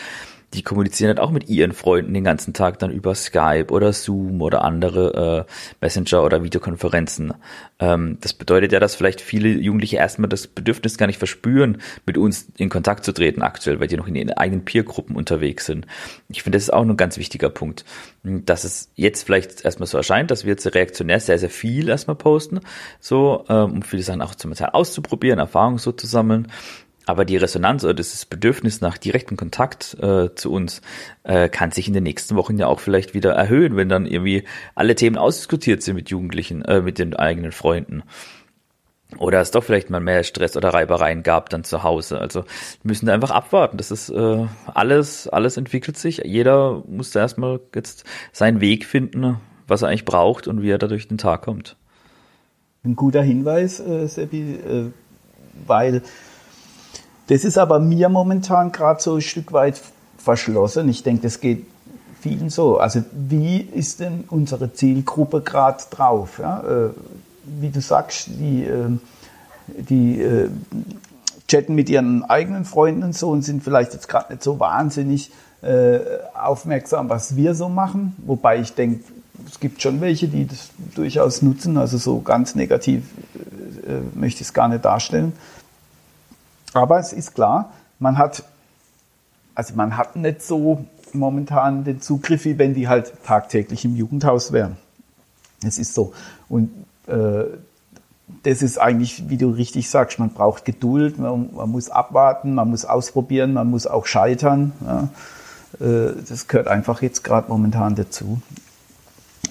die 0.54 0.62
kommunizieren 0.62 1.08
halt 1.08 1.20
auch 1.20 1.30
mit 1.30 1.48
ihren 1.48 1.72
Freunden 1.72 2.14
den 2.14 2.24
ganzen 2.24 2.54
Tag 2.54 2.78
dann 2.78 2.90
über 2.90 3.14
Skype 3.14 3.66
oder 3.70 3.92
Zoom 3.92 4.40
oder 4.40 4.64
andere 4.64 5.46
äh, 5.46 5.52
Messenger 5.82 6.24
oder 6.24 6.42
Videokonferenzen. 6.42 7.34
Ähm, 7.78 8.16
das 8.22 8.32
bedeutet 8.32 8.72
ja, 8.72 8.80
dass 8.80 8.94
vielleicht 8.94 9.20
viele 9.20 9.48
Jugendliche 9.48 9.96
erstmal 9.96 10.28
das 10.28 10.46
Bedürfnis 10.46 10.96
gar 10.96 11.06
nicht 11.06 11.18
verspüren, 11.18 11.82
mit 12.06 12.16
uns 12.16 12.48
in 12.56 12.70
Kontakt 12.70 13.04
zu 13.04 13.12
treten 13.12 13.42
aktuell, 13.42 13.78
weil 13.78 13.88
die 13.88 13.98
noch 13.98 14.08
in 14.08 14.14
ihren 14.14 14.32
eigenen 14.32 14.64
Peergruppen 14.64 15.16
unterwegs 15.16 15.66
sind. 15.66 15.86
Ich 16.30 16.42
finde, 16.42 16.56
das 16.56 16.64
ist 16.64 16.72
auch 16.72 16.82
ein 16.82 16.96
ganz 16.96 17.18
wichtiger 17.18 17.50
Punkt, 17.50 17.84
dass 18.22 18.64
es 18.64 18.90
jetzt 18.94 19.24
vielleicht 19.24 19.66
erstmal 19.66 19.86
so 19.86 19.98
erscheint, 19.98 20.30
dass 20.30 20.44
wir 20.44 20.52
jetzt 20.52 20.74
reaktionär 20.74 21.20
sehr, 21.20 21.38
sehr 21.38 21.50
viel 21.50 21.90
erstmal 21.90 22.16
posten, 22.16 22.60
so, 23.00 23.44
ähm, 23.50 23.72
um 23.72 23.82
viele 23.82 24.02
Sachen 24.02 24.22
auch 24.22 24.34
zum 24.34 24.54
Teil 24.54 24.70
auszuprobieren, 24.72 25.38
Erfahrungen 25.38 25.78
so 25.78 25.92
zu 25.92 26.06
sammeln. 26.06 26.48
Aber 27.08 27.24
die 27.24 27.38
Resonanz 27.38 27.84
oder 27.84 27.94
das 27.94 28.26
Bedürfnis 28.26 28.82
nach 28.82 28.98
direktem 28.98 29.38
Kontakt 29.38 29.96
äh, 29.98 30.34
zu 30.34 30.52
uns 30.52 30.82
äh, 31.22 31.48
kann 31.48 31.70
sich 31.70 31.88
in 31.88 31.94
den 31.94 32.02
nächsten 32.02 32.36
Wochen 32.36 32.58
ja 32.58 32.66
auch 32.66 32.80
vielleicht 32.80 33.14
wieder 33.14 33.32
erhöhen, 33.32 33.76
wenn 33.76 33.88
dann 33.88 34.04
irgendwie 34.04 34.44
alle 34.74 34.94
Themen 34.94 35.16
ausdiskutiert 35.16 35.82
sind 35.82 35.94
mit 35.94 36.10
Jugendlichen, 36.10 36.62
äh, 36.66 36.82
mit 36.82 36.98
den 36.98 37.16
eigenen 37.16 37.52
Freunden. 37.52 38.02
Oder 39.16 39.40
es 39.40 39.52
doch 39.52 39.64
vielleicht 39.64 39.88
mal 39.88 40.00
mehr 40.00 40.22
Stress 40.22 40.54
oder 40.54 40.68
Reibereien 40.68 41.22
gab 41.22 41.48
dann 41.48 41.64
zu 41.64 41.82
Hause. 41.82 42.20
Also 42.20 42.44
müssen 42.82 43.06
da 43.06 43.14
einfach 43.14 43.30
abwarten. 43.30 43.78
Das 43.78 43.90
ist 43.90 44.10
äh, 44.10 44.46
alles, 44.66 45.28
alles 45.28 45.56
entwickelt 45.56 45.96
sich. 45.96 46.18
Jeder 46.26 46.82
muss 46.86 47.12
da 47.12 47.20
erstmal 47.20 47.60
jetzt 47.74 48.04
seinen 48.32 48.60
Weg 48.60 48.84
finden, 48.84 49.40
was 49.66 49.80
er 49.80 49.88
eigentlich 49.88 50.04
braucht 50.04 50.46
und 50.46 50.60
wie 50.60 50.68
er 50.68 50.78
da 50.78 50.88
durch 50.88 51.08
den 51.08 51.16
Tag 51.16 51.40
kommt. 51.40 51.78
Ein 52.84 52.96
guter 52.96 53.22
Hinweis, 53.22 53.80
äh, 53.80 54.06
Seppi, 54.06 54.56
äh, 54.56 54.90
weil 55.66 56.02
das 57.28 57.44
ist 57.44 57.58
aber 57.58 57.78
mir 57.78 58.08
momentan 58.08 58.72
gerade 58.72 59.00
so 59.00 59.16
ein 59.16 59.20
Stück 59.20 59.52
weit 59.52 59.80
verschlossen. 60.16 60.88
Ich 60.88 61.02
denke, 61.02 61.22
das 61.22 61.40
geht 61.40 61.66
vielen 62.20 62.50
so. 62.50 62.78
Also 62.78 63.02
wie 63.12 63.60
ist 63.60 64.00
denn 64.00 64.24
unsere 64.28 64.72
Zielgruppe 64.72 65.42
gerade 65.42 65.82
drauf? 65.90 66.38
Ja? 66.38 66.60
Äh, 66.60 66.90
wie 67.60 67.70
du 67.70 67.80
sagst, 67.80 68.28
die, 68.28 68.64
äh, 68.64 68.88
die 69.66 70.20
äh, 70.20 70.50
chatten 71.46 71.74
mit 71.74 71.88
ihren 71.88 72.24
eigenen 72.24 72.64
Freunden 72.64 73.02
und 73.04 73.14
so 73.14 73.30
und 73.30 73.42
sind 73.42 73.62
vielleicht 73.62 73.92
jetzt 73.94 74.08
gerade 74.08 74.32
nicht 74.32 74.42
so 74.42 74.58
wahnsinnig 74.58 75.30
äh, 75.62 75.98
aufmerksam, 76.34 77.08
was 77.08 77.36
wir 77.36 77.54
so 77.54 77.68
machen. 77.68 78.16
Wobei 78.18 78.58
ich 78.60 78.74
denke, 78.74 79.04
es 79.46 79.60
gibt 79.60 79.80
schon 79.82 80.00
welche, 80.00 80.28
die 80.28 80.46
das 80.46 80.70
durchaus 80.94 81.42
nutzen. 81.42 81.78
Also 81.78 81.96
so 81.96 82.20
ganz 82.20 82.54
negativ 82.54 83.04
möchte 84.14 84.42
ich 84.42 84.48
es 84.48 84.52
gar 84.52 84.68
nicht 84.68 84.84
darstellen. 84.84 85.32
Aber 86.78 86.98
es 86.98 87.12
ist 87.12 87.34
klar, 87.34 87.72
man 87.98 88.18
hat, 88.18 88.44
also 89.54 89.74
man 89.74 89.96
hat 89.96 90.16
nicht 90.16 90.42
so 90.42 90.84
momentan 91.12 91.84
den 91.84 92.00
Zugriff, 92.00 92.44
wie 92.44 92.58
wenn 92.58 92.74
die 92.74 92.88
halt 92.88 93.12
tagtäglich 93.24 93.84
im 93.84 93.96
Jugendhaus 93.96 94.52
wären. 94.52 94.76
Es 95.66 95.78
ist 95.78 95.94
so. 95.94 96.12
Und 96.48 96.70
äh, 97.08 97.44
das 98.44 98.62
ist 98.62 98.78
eigentlich, 98.78 99.28
wie 99.28 99.38
du 99.38 99.50
richtig 99.50 99.90
sagst, 99.90 100.18
man 100.18 100.30
braucht 100.30 100.64
Geduld, 100.64 101.18
man, 101.18 101.50
man 101.52 101.68
muss 101.68 101.90
abwarten, 101.90 102.54
man 102.54 102.70
muss 102.70 102.84
ausprobieren, 102.84 103.54
man 103.54 103.68
muss 103.68 103.86
auch 103.86 104.06
scheitern. 104.06 104.72
Ja. 104.84 105.08
Äh, 105.84 106.14
das 106.28 106.46
gehört 106.46 106.68
einfach 106.68 107.02
jetzt 107.02 107.24
gerade 107.24 107.48
momentan 107.48 107.96
dazu. 107.96 108.40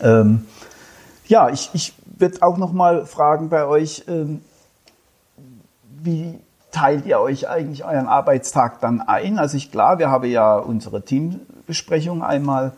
Ähm, 0.01 0.45
ja, 1.27 1.49
ich, 1.49 1.71
ich 1.73 1.93
würde 2.05 2.41
auch 2.41 2.57
noch 2.57 2.71
mal 2.71 3.05
fragen 3.05 3.49
bei 3.49 3.65
euch, 3.65 4.05
ähm, 4.07 4.41
wie 6.01 6.39
teilt 6.77 7.07
ihr 7.07 7.19
euch 7.19 7.49
eigentlich 7.49 7.83
euren 7.83 8.07
Arbeitstag 8.07 8.79
dann 8.81 9.01
ein? 9.01 9.39
Also 9.39 9.57
ich 9.57 9.71
klar, 9.71 9.97
wir 9.97 10.11
haben 10.11 10.29
ja 10.29 10.57
unsere 10.57 11.01
Teambesprechung 11.01 12.23
einmal 12.23 12.73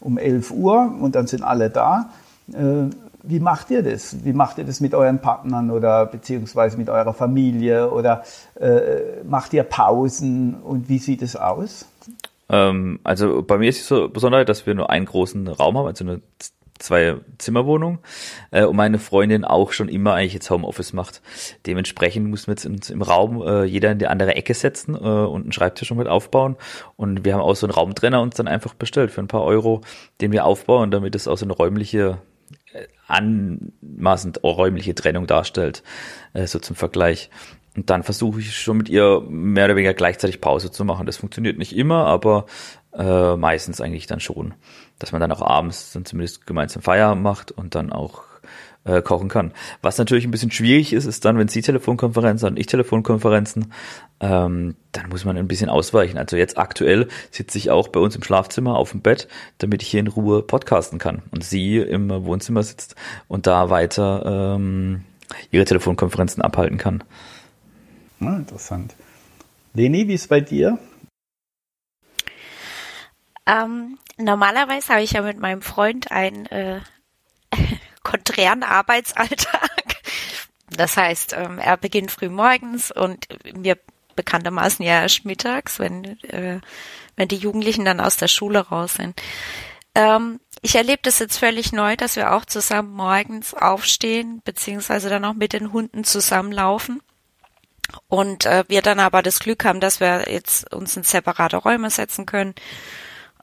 um 0.00 0.18
11 0.18 0.50
Uhr 0.50 0.92
und 1.00 1.14
dann 1.14 1.28
sind 1.28 1.44
alle 1.44 1.70
da. 1.70 2.10
Äh, 2.52 2.90
wie 3.22 3.40
macht 3.40 3.70
ihr 3.70 3.82
das? 3.82 4.24
Wie 4.24 4.32
macht 4.32 4.58
ihr 4.58 4.64
das 4.64 4.80
mit 4.80 4.92
euren 4.92 5.20
Partnern 5.20 5.70
oder 5.70 6.04
beziehungsweise 6.04 6.76
mit 6.76 6.90
eurer 6.90 7.14
Familie 7.14 7.90
oder 7.90 8.24
äh, 8.60 9.22
macht 9.24 9.54
ihr 9.54 9.62
Pausen 9.62 10.54
und 10.54 10.88
wie 10.88 10.98
sieht 10.98 11.22
es 11.22 11.36
aus? 11.36 11.86
Ähm, 12.48 12.98
also 13.04 13.42
bei 13.42 13.56
mir 13.56 13.68
ist 13.68 13.80
es 13.80 13.86
so 13.86 14.08
besonders, 14.08 14.46
dass 14.46 14.66
wir 14.66 14.74
nur 14.74 14.90
einen 14.90 15.06
großen 15.06 15.46
Raum 15.46 15.78
haben, 15.78 15.86
also 15.86 16.04
eine 16.04 16.20
zwei 16.84 17.16
Zimmerwohnung 17.38 17.98
äh, 18.50 18.64
und 18.64 18.76
meine 18.76 18.98
Freundin 18.98 19.44
auch 19.44 19.72
schon 19.72 19.88
immer 19.88 20.14
eigentlich 20.14 20.34
jetzt 20.34 20.50
Homeoffice 20.50 20.92
macht. 20.92 21.22
Dementsprechend 21.66 22.28
muss 22.28 22.46
man 22.46 22.56
jetzt 22.56 22.90
im 22.90 23.02
Raum 23.02 23.42
äh, 23.42 23.64
jeder 23.64 23.90
in 23.90 23.98
die 23.98 24.06
andere 24.06 24.34
Ecke 24.34 24.54
setzen 24.54 24.94
äh, 24.94 24.98
und 24.98 25.42
einen 25.42 25.52
Schreibtisch 25.52 25.88
schon 25.88 25.98
mit 25.98 26.08
aufbauen 26.08 26.56
und 26.96 27.24
wir 27.24 27.34
haben 27.34 27.40
auch 27.40 27.56
so 27.56 27.66
einen 27.66 27.74
Raumtrenner 27.74 28.20
uns 28.20 28.36
dann 28.36 28.48
einfach 28.48 28.74
bestellt 28.74 29.10
für 29.10 29.20
ein 29.20 29.28
paar 29.28 29.44
Euro, 29.44 29.80
den 30.20 30.32
wir 30.32 30.44
aufbauen, 30.44 30.90
damit 30.90 31.14
es 31.14 31.26
auch 31.26 31.38
so 31.38 31.46
eine 31.46 31.54
räumliche 31.54 32.18
äh, 32.72 32.86
anmaßend 33.06 34.42
räumliche 34.42 34.94
Trennung 34.94 35.26
darstellt, 35.26 35.82
äh, 36.32 36.46
so 36.46 36.58
zum 36.58 36.76
Vergleich. 36.76 37.30
Und 37.76 37.90
dann 37.90 38.04
versuche 38.04 38.40
ich 38.40 38.56
schon 38.56 38.76
mit 38.76 38.88
ihr 38.88 39.20
mehr 39.28 39.64
oder 39.64 39.76
weniger 39.76 39.94
gleichzeitig 39.94 40.40
Pause 40.40 40.70
zu 40.70 40.84
machen. 40.84 41.06
Das 41.06 41.16
funktioniert 41.16 41.58
nicht 41.58 41.74
immer, 41.76 42.06
aber 42.06 42.46
äh, 42.92 43.36
meistens 43.36 43.80
eigentlich 43.80 44.06
dann 44.06 44.20
schon 44.20 44.54
dass 45.04 45.12
man 45.12 45.20
dann 45.20 45.32
auch 45.32 45.42
abends 45.42 45.92
dann 45.92 46.06
zumindest 46.06 46.46
gemeinsam 46.46 46.80
Feierabend 46.80 47.22
macht 47.22 47.52
und 47.52 47.74
dann 47.74 47.92
auch 47.92 48.22
äh, 48.84 49.02
kochen 49.02 49.28
kann. 49.28 49.52
Was 49.82 49.98
natürlich 49.98 50.24
ein 50.24 50.30
bisschen 50.30 50.50
schwierig 50.50 50.94
ist, 50.94 51.04
ist 51.04 51.26
dann, 51.26 51.36
wenn 51.36 51.48
Sie 51.48 51.60
Telefonkonferenzen 51.60 52.48
und 52.48 52.58
ich 52.58 52.66
Telefonkonferenzen, 52.66 53.72
ähm, 54.20 54.76
dann 54.92 55.08
muss 55.10 55.26
man 55.26 55.36
ein 55.36 55.46
bisschen 55.46 55.68
ausweichen. 55.68 56.16
Also 56.16 56.38
jetzt 56.38 56.56
aktuell 56.56 57.08
sitze 57.30 57.58
ich 57.58 57.70
auch 57.70 57.88
bei 57.88 58.00
uns 58.00 58.16
im 58.16 58.22
Schlafzimmer 58.22 58.76
auf 58.76 58.92
dem 58.92 59.02
Bett, 59.02 59.28
damit 59.58 59.82
ich 59.82 59.88
hier 59.88 60.00
in 60.00 60.06
Ruhe 60.06 60.40
podcasten 60.40 60.98
kann 60.98 61.22
und 61.30 61.44
sie 61.44 61.76
im 61.76 62.08
Wohnzimmer 62.08 62.62
sitzt 62.62 62.94
und 63.28 63.46
da 63.46 63.68
weiter 63.68 64.54
ähm, 64.56 65.04
ihre 65.50 65.66
Telefonkonferenzen 65.66 66.42
abhalten 66.42 66.78
kann. 66.78 67.04
Ah, 68.20 68.36
interessant. 68.36 68.94
Leni, 69.74 70.08
wie 70.08 70.14
ist 70.14 70.28
bei 70.30 70.40
dir? 70.40 70.78
Ähm, 73.46 73.98
normalerweise 74.16 74.92
habe 74.92 75.02
ich 75.02 75.12
ja 75.12 75.22
mit 75.22 75.38
meinem 75.38 75.62
Freund 75.62 76.10
einen 76.10 76.46
äh, 76.46 76.80
konträren 78.02 78.62
Arbeitsalltag. 78.62 80.02
Das 80.70 80.96
heißt, 80.96 81.34
ähm, 81.34 81.58
er 81.58 81.76
beginnt 81.76 82.10
früh 82.10 82.28
morgens 82.28 82.90
und 82.90 83.26
wir 83.44 83.78
bekanntermaßen 84.16 84.84
ja 84.84 85.02
erst 85.02 85.24
mittags, 85.24 85.78
wenn, 85.78 86.04
äh, 86.24 86.60
wenn 87.16 87.28
die 87.28 87.36
Jugendlichen 87.36 87.84
dann 87.84 88.00
aus 88.00 88.16
der 88.16 88.28
Schule 88.28 88.60
raus 88.60 88.94
sind. 88.94 89.20
Ähm, 89.94 90.40
ich 90.62 90.74
erlebe 90.76 91.00
das 91.02 91.18
jetzt 91.18 91.38
völlig 91.38 91.72
neu, 91.72 91.96
dass 91.96 92.16
wir 92.16 92.32
auch 92.32 92.44
zusammen 92.44 92.92
morgens 92.92 93.54
aufstehen, 93.54 94.40
beziehungsweise 94.44 95.08
dann 95.08 95.24
auch 95.24 95.34
mit 95.34 95.52
den 95.52 95.72
Hunden 95.72 96.04
zusammenlaufen. 96.04 97.02
Und 98.08 98.46
äh, 98.46 98.64
wir 98.68 98.82
dann 98.82 98.98
aber 98.98 99.22
das 99.22 99.40
Glück 99.40 99.64
haben, 99.64 99.80
dass 99.80 100.00
wir 100.00 100.32
jetzt 100.32 100.72
uns 100.72 100.96
in 100.96 101.02
separate 101.02 101.58
Räume 101.58 101.90
setzen 101.90 102.26
können. 102.26 102.54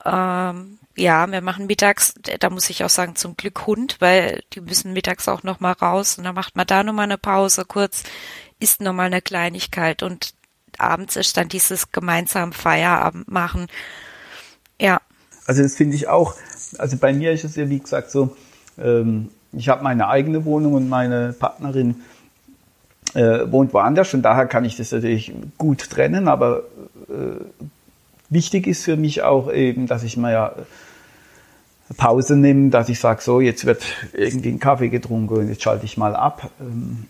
Ähm, 0.05 0.79
ja, 0.95 1.29
wir 1.31 1.41
machen 1.41 1.67
mittags, 1.67 2.13
da 2.39 2.49
muss 2.49 2.69
ich 2.69 2.83
auch 2.83 2.89
sagen, 2.89 3.15
zum 3.15 3.37
Glück 3.37 3.65
Hund, 3.65 3.97
weil 3.99 4.43
die 4.53 4.61
müssen 4.61 4.93
mittags 4.93 5.27
auch 5.27 5.43
noch 5.43 5.59
mal 5.59 5.71
raus 5.71 6.17
und 6.17 6.25
dann 6.25 6.35
macht 6.35 6.55
man 6.55 6.67
da 6.67 6.83
noch 6.83 6.93
mal 6.93 7.03
eine 7.03 7.17
Pause 7.17 7.65
kurz, 7.65 8.03
isst 8.59 8.81
noch 8.81 8.93
mal 8.93 9.05
eine 9.05 9.21
Kleinigkeit 9.21 10.03
und 10.03 10.33
abends 10.77 11.15
ist 11.15 11.37
dann 11.37 11.49
dieses 11.49 11.91
gemeinsam 11.91 12.51
Feierabend 12.51 13.29
machen. 13.29 13.67
Ja. 14.79 15.01
Also 15.45 15.63
das 15.63 15.75
finde 15.75 15.95
ich 15.95 16.07
auch, 16.07 16.35
also 16.77 16.97
bei 16.97 17.13
mir 17.13 17.31
ist 17.31 17.43
es 17.43 17.55
ja 17.55 17.69
wie 17.69 17.79
gesagt 17.79 18.11
so, 18.11 18.35
ähm, 18.77 19.29
ich 19.53 19.69
habe 19.69 19.83
meine 19.83 20.07
eigene 20.07 20.45
Wohnung 20.45 20.73
und 20.73 20.89
meine 20.89 21.33
Partnerin 21.33 22.01
äh, 23.13 23.51
wohnt 23.51 23.73
woanders 23.73 24.13
und 24.13 24.21
daher 24.21 24.45
kann 24.45 24.65
ich 24.65 24.77
das 24.77 24.91
natürlich 24.91 25.33
gut 25.57 25.89
trennen, 25.89 26.27
aber 26.27 26.63
äh, 27.09 27.63
wichtig 28.31 28.65
ist 28.65 28.83
für 28.83 28.97
mich 28.97 29.21
auch 29.21 29.51
eben, 29.51 29.85
dass 29.85 30.01
ich 30.01 30.17
mal 30.17 30.31
ja 30.31 30.55
Pause 31.97 32.35
nehme, 32.35 32.69
dass 32.69 32.89
ich 32.89 32.99
sage, 32.99 33.21
so 33.21 33.41
jetzt 33.41 33.65
wird 33.65 33.83
irgendwie 34.13 34.49
ein 34.49 34.59
Kaffee 34.59 34.89
getrunken 34.89 35.35
und 35.35 35.49
jetzt 35.49 35.61
schalte 35.61 35.85
ich 35.85 35.97
mal 35.97 36.15
ab. 36.15 36.49
Ähm, 36.59 37.05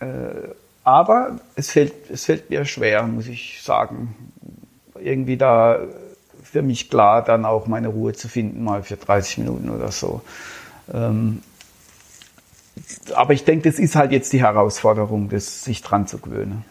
äh, 0.00 0.48
aber 0.84 1.40
es 1.54 1.70
fällt, 1.70 1.92
es 2.10 2.24
fällt 2.24 2.50
mir 2.50 2.64
schwer, 2.64 3.02
muss 3.04 3.26
ich 3.26 3.60
sagen, 3.62 4.14
irgendwie 5.00 5.36
da 5.36 5.80
für 6.42 6.62
mich 6.62 6.90
klar, 6.90 7.22
dann 7.22 7.44
auch 7.44 7.66
meine 7.66 7.88
Ruhe 7.88 8.12
zu 8.12 8.28
finden, 8.28 8.64
mal 8.64 8.82
für 8.82 8.96
30 8.96 9.38
Minuten 9.38 9.70
oder 9.70 9.90
so. 9.90 10.22
Ähm, 10.92 11.42
aber 13.14 13.32
ich 13.32 13.44
denke, 13.44 13.68
das 13.70 13.78
ist 13.78 13.96
halt 13.96 14.12
jetzt 14.12 14.32
die 14.32 14.40
Herausforderung, 14.40 15.28
das 15.28 15.64
sich 15.64 15.82
dran 15.82 16.06
zu 16.06 16.18
gewöhnen. 16.18 16.64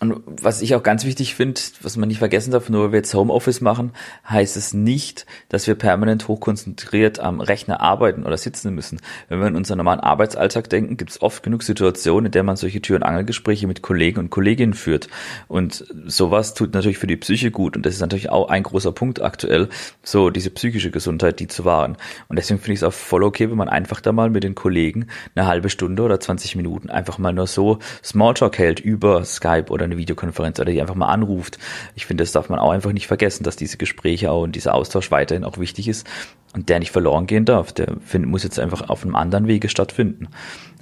Und 0.00 0.22
was 0.26 0.62
ich 0.62 0.74
auch 0.74 0.82
ganz 0.82 1.04
wichtig 1.04 1.34
finde, 1.34 1.60
was 1.82 1.98
man 1.98 2.08
nicht 2.08 2.20
vergessen 2.20 2.52
darf, 2.52 2.70
nur 2.70 2.84
weil 2.84 2.92
wir 2.92 2.98
jetzt 3.00 3.12
Homeoffice 3.12 3.60
machen, 3.60 3.92
heißt 4.26 4.56
es 4.56 4.72
nicht, 4.72 5.26
dass 5.50 5.66
wir 5.66 5.74
permanent 5.74 6.26
hochkonzentriert 6.26 7.20
am 7.20 7.42
Rechner 7.42 7.82
arbeiten 7.82 8.24
oder 8.24 8.38
sitzen 8.38 8.74
müssen. 8.74 9.00
Wenn 9.28 9.40
wir 9.40 9.48
in 9.48 9.56
unseren 9.56 9.76
normalen 9.76 10.00
Arbeitsalltag 10.00 10.70
denken, 10.70 10.96
gibt 10.96 11.10
es 11.10 11.20
oft 11.20 11.42
genug 11.42 11.62
Situationen, 11.62 12.26
in 12.26 12.32
der 12.32 12.44
man 12.44 12.56
solche 12.56 12.80
Tür- 12.80 12.96
und 12.96 13.02
Angelgespräche 13.02 13.66
mit 13.66 13.82
Kollegen 13.82 14.20
und 14.20 14.30
Kolleginnen 14.30 14.72
führt. 14.72 15.08
Und 15.48 15.84
sowas 16.06 16.54
tut 16.54 16.72
natürlich 16.72 16.96
für 16.96 17.06
die 17.06 17.18
Psyche 17.18 17.50
gut. 17.50 17.76
Und 17.76 17.84
das 17.84 17.92
ist 17.92 18.00
natürlich 18.00 18.30
auch 18.30 18.48
ein 18.48 18.62
großer 18.62 18.92
Punkt 18.92 19.20
aktuell, 19.20 19.68
so 20.02 20.30
diese 20.30 20.48
psychische 20.48 20.90
Gesundheit, 20.90 21.40
die 21.40 21.48
zu 21.48 21.66
wahren. 21.66 21.98
Und 22.28 22.38
deswegen 22.38 22.58
finde 22.58 22.72
ich 22.72 22.78
es 22.78 22.84
auch 22.84 22.94
voll 22.94 23.22
okay, 23.22 23.50
wenn 23.50 23.58
man 23.58 23.68
einfach 23.68 24.00
da 24.00 24.12
mal 24.12 24.30
mit 24.30 24.44
den 24.44 24.54
Kollegen 24.54 25.08
eine 25.34 25.46
halbe 25.46 25.68
Stunde 25.68 26.02
oder 26.04 26.18
20 26.18 26.56
Minuten 26.56 26.88
einfach 26.88 27.18
mal 27.18 27.34
nur 27.34 27.46
so 27.46 27.80
Smalltalk 28.02 28.56
hält 28.56 28.80
über 28.80 29.26
Skype 29.26 29.66
oder 29.68 29.89
eine 29.90 29.98
Videokonferenz 29.98 30.58
oder 30.58 30.70
die 30.72 30.80
einfach 30.80 30.94
mal 30.94 31.08
anruft. 31.08 31.58
Ich 31.94 32.06
finde, 32.06 32.22
das 32.22 32.32
darf 32.32 32.48
man 32.48 32.58
auch 32.58 32.70
einfach 32.70 32.92
nicht 32.92 33.06
vergessen, 33.06 33.44
dass 33.44 33.56
diese 33.56 33.76
Gespräche 33.76 34.30
auch 34.30 34.42
und 34.42 34.56
dieser 34.56 34.74
Austausch 34.74 35.10
weiterhin 35.10 35.44
auch 35.44 35.58
wichtig 35.58 35.88
ist 35.88 36.06
und 36.54 36.68
der 36.68 36.78
nicht 36.78 36.90
verloren 36.90 37.26
gehen 37.26 37.44
darf. 37.44 37.72
Der 37.72 37.94
find, 38.04 38.26
muss 38.26 38.42
jetzt 38.42 38.58
einfach 38.58 38.88
auf 38.88 39.04
einem 39.04 39.14
anderen 39.14 39.46
Wege 39.46 39.68
stattfinden. 39.68 40.28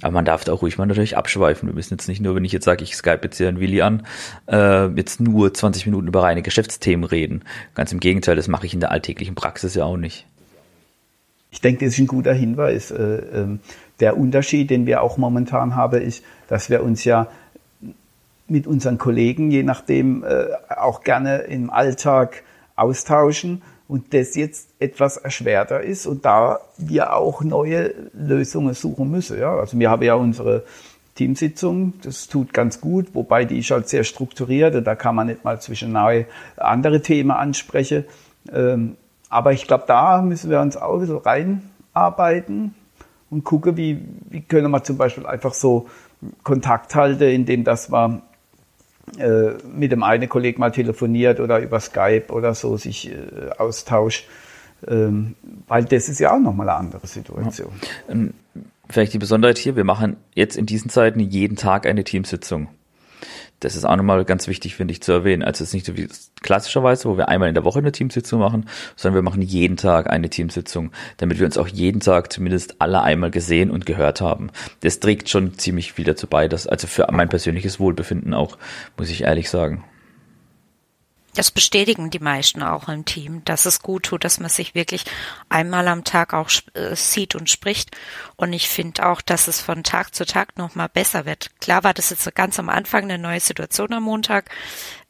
Aber 0.01 0.13
man 0.13 0.25
darf 0.25 0.43
da 0.43 0.53
auch 0.53 0.61
ruhig 0.61 0.77
mal 0.77 0.85
natürlich 0.85 1.17
abschweifen. 1.17 1.67
Wir 1.67 1.75
müssen 1.75 1.93
jetzt 1.93 2.07
nicht 2.07 2.21
nur, 2.21 2.35
wenn 2.35 2.45
ich 2.45 2.51
jetzt 2.51 2.65
sage, 2.65 2.83
ich 2.83 2.95
Skype 2.95 3.21
jetzt 3.23 3.37
hier 3.37 3.47
einen 3.47 3.59
Willi 3.59 3.81
an, 3.81 4.05
äh, 4.47 4.87
jetzt 4.87 5.19
nur 5.19 5.53
20 5.53 5.85
Minuten 5.85 6.07
über 6.07 6.23
reine 6.23 6.41
Geschäftsthemen 6.41 7.03
reden. 7.05 7.43
Ganz 7.75 7.91
im 7.91 7.99
Gegenteil, 7.99 8.35
das 8.35 8.47
mache 8.47 8.65
ich 8.65 8.73
in 8.73 8.79
der 8.79 8.91
alltäglichen 8.91 9.35
Praxis 9.35 9.75
ja 9.75 9.85
auch 9.85 9.97
nicht. 9.97 10.25
Ich 11.51 11.61
denke, 11.61 11.85
das 11.85 11.95
ist 11.95 11.99
ein 11.99 12.07
guter 12.07 12.33
Hinweis. 12.33 12.91
Äh, 12.91 13.21
ähm, 13.33 13.59
der 13.99 14.17
Unterschied, 14.17 14.69
den 14.69 14.85
wir 14.85 15.01
auch 15.01 15.17
momentan 15.17 15.75
haben, 15.75 16.01
ist, 16.01 16.23
dass 16.47 16.69
wir 16.69 16.83
uns 16.83 17.03
ja 17.03 17.27
mit 18.49 18.67
unseren 18.67 18.97
Kollegen, 18.97 19.51
je 19.51 19.63
nachdem, 19.63 20.23
äh, 20.23 20.47
auch 20.75 21.03
gerne 21.03 21.39
im 21.39 21.69
Alltag 21.69 22.43
austauschen 22.75 23.61
und 23.87 24.13
das 24.13 24.35
jetzt 24.35 24.69
etwas 24.79 25.17
erschwerter 25.17 25.81
ist 25.81 26.05
und 26.05 26.23
da 26.25 26.59
wir 26.77 27.15
auch 27.15 27.43
neue 27.43 27.93
Lösungen 28.13 28.73
suchen 28.73 29.09
müssen. 29.09 29.39
Ja? 29.39 29.55
Also 29.55 29.77
wir 29.77 29.89
haben 29.89 30.03
ja 30.03 30.13
unsere 30.13 30.63
Teamsitzung, 31.15 31.93
das 32.03 32.27
tut 32.27 32.53
ganz 32.53 32.79
gut, 32.79 33.13
wobei 33.13 33.45
die 33.45 33.59
ist 33.59 33.71
halt 33.71 33.89
sehr 33.89 34.03
strukturiert 34.03 34.75
und 34.75 34.85
da 34.85 34.95
kann 34.95 35.15
man 35.15 35.27
nicht 35.27 35.43
mal 35.43 35.59
zwischen 35.59 35.95
andere 36.57 37.01
Themen 37.01 37.31
ansprechen. 37.31 38.05
Ähm, 38.53 38.95
aber 39.29 39.53
ich 39.53 39.67
glaube, 39.67 39.83
da 39.87 40.21
müssen 40.21 40.49
wir 40.49 40.61
uns 40.61 40.77
auch 40.77 40.99
bisschen 40.99 41.17
reinarbeiten 41.17 42.73
und 43.29 43.43
gucken, 43.43 43.75
wie, 43.75 44.01
wie 44.29 44.41
können 44.41 44.71
wir 44.71 44.83
zum 44.83 44.97
Beispiel 44.97 45.25
einfach 45.25 45.53
so 45.53 45.87
Kontakt 46.43 46.95
halten, 46.95 47.23
indem 47.23 47.63
das 47.63 47.91
wir 47.91 48.21
mit 49.73 49.91
dem 49.91 50.03
einen 50.03 50.29
Kollegen 50.29 50.59
mal 50.59 50.71
telefoniert 50.71 51.39
oder 51.39 51.59
über 51.59 51.79
Skype 51.79 52.25
oder 52.29 52.53
so 52.53 52.77
sich 52.77 53.11
äh, 53.11 53.15
austauscht. 53.57 54.27
Ähm, 54.87 55.35
weil 55.67 55.83
das 55.85 56.07
ist 56.07 56.19
ja 56.19 56.33
auch 56.33 56.39
nochmal 56.39 56.69
eine 56.69 56.77
andere 56.77 57.05
Situation. 57.05 57.71
Ja. 57.81 58.13
Ähm, 58.13 58.33
vielleicht 58.89 59.13
die 59.13 59.17
Besonderheit 59.17 59.57
hier, 59.57 59.75
wir 59.75 59.83
machen 59.83 60.15
jetzt 60.35 60.57
in 60.57 60.65
diesen 60.65 60.89
Zeiten 60.89 61.19
jeden 61.19 61.57
Tag 61.57 61.85
eine 61.85 62.03
Teamsitzung. 62.03 62.69
Das 63.59 63.75
ist 63.75 63.85
auch 63.85 63.95
nochmal 63.95 64.23
ganz 64.25 64.47
wichtig, 64.47 64.75
finde 64.75 64.93
ich, 64.93 65.01
zu 65.01 65.11
erwähnen. 65.11 65.43
Also 65.43 65.63
es 65.63 65.69
ist 65.69 65.73
nicht 65.73 65.85
so 65.85 65.97
wie 65.97 66.07
klassischerweise, 66.41 67.09
wo 67.09 67.17
wir 67.17 67.27
einmal 67.27 67.49
in 67.49 67.55
der 67.55 67.65
Woche 67.65 67.79
eine 67.79 67.91
Teamsitzung 67.91 68.39
machen, 68.39 68.69
sondern 68.95 69.15
wir 69.15 69.21
machen 69.21 69.41
jeden 69.41 69.77
Tag 69.77 70.09
eine 70.09 70.29
Teamsitzung, 70.29 70.91
damit 71.17 71.39
wir 71.39 71.45
uns 71.45 71.57
auch 71.57 71.67
jeden 71.67 71.99
Tag 71.99 72.31
zumindest 72.31 72.75
alle 72.79 73.01
einmal 73.01 73.31
gesehen 73.31 73.71
und 73.71 73.85
gehört 73.85 74.21
haben. 74.21 74.49
Das 74.81 74.99
trägt 74.99 75.29
schon 75.29 75.57
ziemlich 75.57 75.93
viel 75.93 76.05
dazu 76.05 76.27
bei, 76.27 76.47
dass, 76.47 76.67
also 76.67 76.87
für 76.87 77.07
mein 77.11 77.29
persönliches 77.29 77.79
Wohlbefinden 77.79 78.33
auch, 78.33 78.57
muss 78.97 79.09
ich 79.09 79.23
ehrlich 79.23 79.49
sagen. 79.49 79.83
Das 81.39 81.51
bestätigen 81.51 82.09
die 82.09 82.19
meisten 82.19 82.61
auch 82.61 82.89
im 82.89 83.05
Team, 83.05 83.45
dass 83.45 83.65
es 83.65 83.81
gut 83.81 84.03
tut, 84.03 84.25
dass 84.25 84.41
man 84.41 84.49
sich 84.49 84.75
wirklich 84.75 85.05
einmal 85.47 85.87
am 85.87 86.03
Tag 86.03 86.33
auch 86.33 86.49
äh, 86.73 86.97
sieht 86.97 87.33
und 87.33 87.49
spricht. 87.49 87.95
Und 88.35 88.51
ich 88.51 88.67
finde 88.67 89.07
auch, 89.07 89.21
dass 89.21 89.47
es 89.47 89.61
von 89.61 89.85
Tag 89.85 90.13
zu 90.13 90.25
Tag 90.25 90.57
noch 90.57 90.75
mal 90.75 90.89
besser 90.89 91.25
wird. 91.25 91.51
Klar 91.61 91.85
war 91.85 91.93
das 91.93 92.09
jetzt 92.09 92.35
ganz 92.35 92.59
am 92.59 92.67
Anfang 92.67 93.03
eine 93.03 93.17
neue 93.17 93.39
Situation 93.39 93.93
am 93.93 94.03
Montag. 94.03 94.49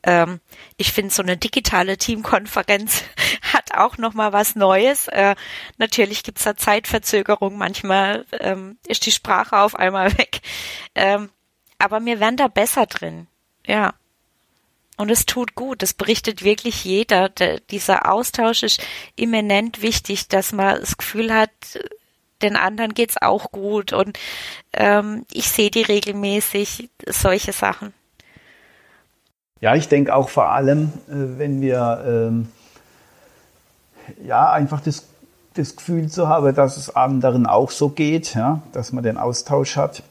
Ähm, 0.04 0.40
ich 0.78 0.94
finde, 0.94 1.12
so 1.12 1.24
eine 1.24 1.36
digitale 1.36 1.98
Teamkonferenz 1.98 3.06
hat 3.52 3.74
auch 3.74 3.98
noch 3.98 4.14
mal 4.14 4.32
was 4.32 4.56
Neues. 4.56 5.08
Äh, 5.08 5.34
natürlich 5.80 6.22
gibt's 6.22 6.44
da 6.44 6.56
Zeitverzögerung. 6.56 7.58
Manchmal 7.58 8.28
ähm, 8.40 8.78
ist 8.86 9.08
die 9.08 9.12
Sprache 9.12 9.58
auf 9.58 9.74
einmal 9.74 10.16
weg. 10.20 10.42
Ähm, 10.94 11.32
aber 11.80 12.06
wir 12.06 12.20
werden 12.20 12.38
da 12.38 12.50
besser 12.50 12.86
drin. 12.86 13.26
Ja. 13.66 13.96
Und 15.00 15.10
es 15.10 15.26
tut 15.26 15.56
gut, 15.56 15.82
das 15.82 15.94
berichtet 15.94 16.44
wirklich 16.44 16.84
jeder. 16.84 17.30
Der, 17.30 17.62
dieser 17.62 18.12
Austausch 18.12 18.64
ist 18.64 18.82
immanent 19.16 19.82
wichtig, 19.82 20.28
dass 20.28 20.52
man 20.52 20.78
das 20.78 20.98
Gefühl 20.98 21.34
hat, 21.34 21.52
den 22.42 22.58
anderen 22.58 22.94
geht's 22.94 23.16
auch 23.22 23.54
gut 23.54 23.94
und 23.94 24.20
ähm, 24.74 25.26
ich 25.32 25.50
sehe 25.50 25.72
die 25.72 25.84
regelmäßig, 25.84 26.90
solche 27.08 27.54
Sachen. 27.54 27.94
Ja, 29.62 29.74
ich 29.74 29.88
denke 29.88 30.14
auch 30.14 30.28
vor 30.28 30.50
allem, 30.50 30.92
äh, 31.08 31.38
wenn 31.38 31.62
wir 31.62 32.04
ähm, 32.06 32.50
ja 34.22 34.52
einfach 34.52 34.82
das, 34.82 35.06
das 35.54 35.78
Gefühl 35.78 36.10
zu 36.10 36.28
haben, 36.28 36.54
dass 36.54 36.76
es 36.76 36.94
anderen 36.94 37.46
auch 37.46 37.72
so 37.72 37.88
geht, 37.88 38.36
ja, 38.36 38.62
dass 38.74 38.92
man 38.92 39.06
den 39.06 39.18
Austausch 39.18 39.78
hat. 39.78 40.04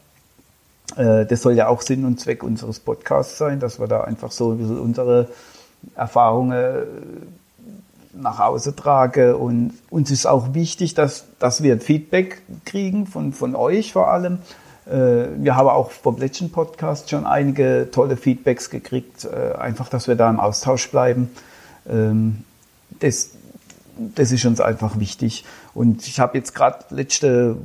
Äh, 0.96 1.26
das 1.26 1.42
soll 1.42 1.54
ja 1.54 1.68
auch 1.68 1.82
Sinn 1.82 2.04
und 2.04 2.20
Zweck 2.20 2.42
unseres 2.42 2.80
Podcasts 2.80 3.38
sein, 3.38 3.60
dass 3.60 3.78
wir 3.80 3.86
da 3.86 4.02
einfach 4.02 4.32
so 4.32 4.52
ein 4.52 4.58
bisschen 4.58 4.78
unsere 4.78 5.28
Erfahrungen 5.94 6.52
äh, 6.52 6.82
nach 8.14 8.38
Hause 8.38 8.74
tragen. 8.74 9.34
Und 9.34 9.72
uns 9.90 10.10
ist 10.10 10.26
auch 10.26 10.54
wichtig, 10.54 10.94
dass, 10.94 11.26
dass 11.38 11.62
wir 11.62 11.80
Feedback 11.80 12.42
kriegen 12.64 13.06
von, 13.06 13.32
von 13.32 13.54
euch 13.54 13.92
vor 13.92 14.08
allem. 14.08 14.38
Äh, 14.86 15.26
wir 15.36 15.56
haben 15.56 15.68
auch 15.68 15.90
vom 15.90 16.16
letzten 16.18 16.50
Podcast 16.50 17.10
schon 17.10 17.26
einige 17.26 17.88
tolle 17.92 18.16
Feedbacks 18.16 18.70
gekriegt, 18.70 19.28
einfach, 19.28 19.88
dass 19.88 20.08
wir 20.08 20.16
da 20.16 20.30
im 20.30 20.40
Austausch 20.40 20.90
bleiben. 20.90 21.30
Ähm, 21.88 22.44
das, 23.00 23.30
das 24.14 24.32
ist 24.32 24.44
uns 24.44 24.60
einfach 24.60 24.98
wichtig. 24.98 25.44
Und 25.74 26.06
ich 26.06 26.18
habe 26.20 26.38
jetzt 26.38 26.54
gerade 26.54 26.84
letzte 26.90 27.56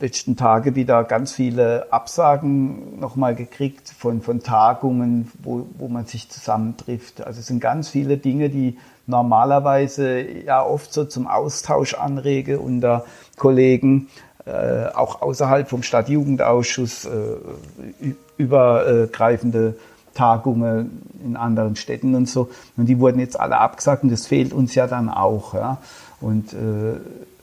letzten 0.00 0.36
Tage 0.36 0.74
wieder 0.74 1.04
ganz 1.04 1.32
viele 1.32 1.92
Absagen 1.92 2.98
nochmal 3.00 3.34
gekriegt 3.34 3.88
von, 3.88 4.22
von 4.22 4.42
Tagungen, 4.42 5.30
wo, 5.42 5.66
wo 5.78 5.88
man 5.88 6.06
sich 6.06 6.30
zusammentrifft. 6.30 7.26
Also 7.26 7.40
es 7.40 7.46
sind 7.46 7.60
ganz 7.60 7.88
viele 7.88 8.16
Dinge, 8.16 8.48
die 8.48 8.78
normalerweise 9.06 10.20
ja 10.20 10.64
oft 10.64 10.92
so 10.92 11.04
zum 11.04 11.26
Austausch 11.26 11.94
anrege 11.94 12.60
unter 12.60 13.04
Kollegen, 13.36 14.08
äh, 14.44 14.86
auch 14.94 15.22
außerhalb 15.22 15.68
vom 15.68 15.82
Stadtjugendausschuss, 15.82 17.06
äh, 17.06 18.14
übergreifende 18.36 19.76
Tagungen 20.14 21.02
in 21.24 21.36
anderen 21.36 21.76
Städten 21.76 22.14
und 22.14 22.28
so. 22.28 22.50
Und 22.76 22.86
die 22.86 22.98
wurden 22.98 23.20
jetzt 23.20 23.38
alle 23.38 23.58
abgesagt 23.58 24.02
und 24.02 24.10
das 24.10 24.26
fehlt 24.26 24.52
uns 24.52 24.74
ja 24.74 24.86
dann 24.86 25.08
auch. 25.08 25.54
Ja. 25.54 25.78
Und 26.20 26.52
äh, 26.52 26.98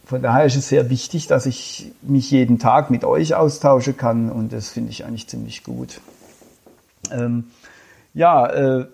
von 0.05 0.21
daher 0.21 0.45
ist 0.45 0.55
es 0.55 0.69
sehr 0.69 0.89
wichtig, 0.89 1.27
dass 1.27 1.45
ich 1.45 1.91
mich 2.01 2.29
jeden 2.29 2.59
Tag 2.59 2.91
mit 2.91 3.03
euch 3.03 3.35
austauschen 3.35 3.97
kann 3.97 4.31
und 4.31 4.53
das 4.53 4.69
finde 4.69 4.91
ich 4.91 5.03
eigentlich 5.05 5.27
ziemlich 5.27 5.63
gut. 5.63 5.99
Ähm, 7.11 7.45
ja, 8.13 8.47
äh, 8.47 8.85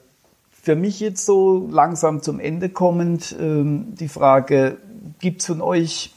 für 0.52 0.76
mich 0.76 1.00
jetzt 1.00 1.26
so 1.26 1.67
langsam 1.71 2.21
zum 2.21 2.39
Ende 2.39 2.69
kommend 2.69 3.36
ähm, 3.39 3.95
die 3.95 4.08
Frage, 4.08 4.78
gibt 5.19 5.41
es 5.41 5.47
von 5.47 5.62
euch 5.62 6.13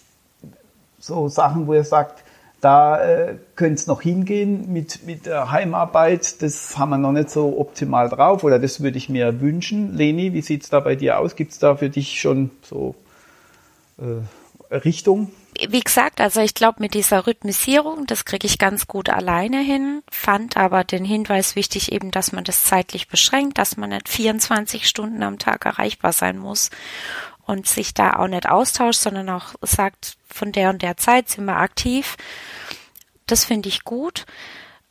so 1.00 1.28
Sachen, 1.28 1.66
wo 1.66 1.74
ihr 1.74 1.84
sagt, 1.84 2.22
da 2.60 3.02
äh, 3.02 3.36
könnte 3.56 3.74
es 3.74 3.86
noch 3.86 4.00
hingehen 4.00 4.72
mit, 4.72 5.04
mit 5.06 5.26
der 5.26 5.50
Heimarbeit, 5.50 6.40
das 6.40 6.78
haben 6.78 6.90
wir 6.90 6.98
noch 6.98 7.12
nicht 7.12 7.30
so 7.30 7.58
optimal 7.58 8.08
drauf 8.08 8.42
oder 8.42 8.58
das 8.58 8.80
würde 8.80 8.96
ich 8.96 9.08
mir 9.08 9.40
wünschen. 9.40 9.94
Leni, 9.94 10.32
wie 10.32 10.40
sieht 10.40 10.62
es 10.62 10.70
da 10.70 10.80
bei 10.80 10.94
dir 10.94 11.18
aus? 11.18 11.36
Gibt 11.36 11.52
es 11.52 11.58
da 11.58 11.76
für 11.76 11.90
dich 11.90 12.20
schon 12.20 12.50
so 12.62 12.94
äh, 13.98 14.22
Richtung? 14.70 15.30
wie 15.68 15.80
gesagt, 15.80 16.20
also 16.20 16.40
ich 16.40 16.54
glaube 16.54 16.80
mit 16.80 16.94
dieser 16.94 17.26
Rhythmisierung, 17.26 18.06
das 18.06 18.24
kriege 18.24 18.46
ich 18.46 18.58
ganz 18.58 18.86
gut 18.86 19.08
alleine 19.08 19.60
hin, 19.60 20.02
fand 20.10 20.56
aber 20.56 20.84
den 20.84 21.04
Hinweis 21.04 21.54
wichtig 21.54 21.92
eben, 21.92 22.10
dass 22.10 22.32
man 22.32 22.44
das 22.44 22.64
zeitlich 22.64 23.08
beschränkt, 23.08 23.58
dass 23.58 23.76
man 23.76 23.90
nicht 23.90 24.08
24 24.08 24.88
Stunden 24.88 25.22
am 25.22 25.38
Tag 25.38 25.64
erreichbar 25.64 26.12
sein 26.12 26.38
muss 26.38 26.70
und 27.46 27.68
sich 27.68 27.94
da 27.94 28.14
auch 28.14 28.26
nicht 28.26 28.48
austauscht, 28.48 29.00
sondern 29.00 29.30
auch 29.30 29.54
sagt, 29.62 30.16
von 30.28 30.50
der 30.50 30.70
und 30.70 30.82
der 30.82 30.96
Zeit 30.96 31.28
sind 31.28 31.44
wir 31.44 31.56
aktiv. 31.56 32.16
Das 33.26 33.44
finde 33.44 33.68
ich 33.68 33.84
gut. 33.84 34.26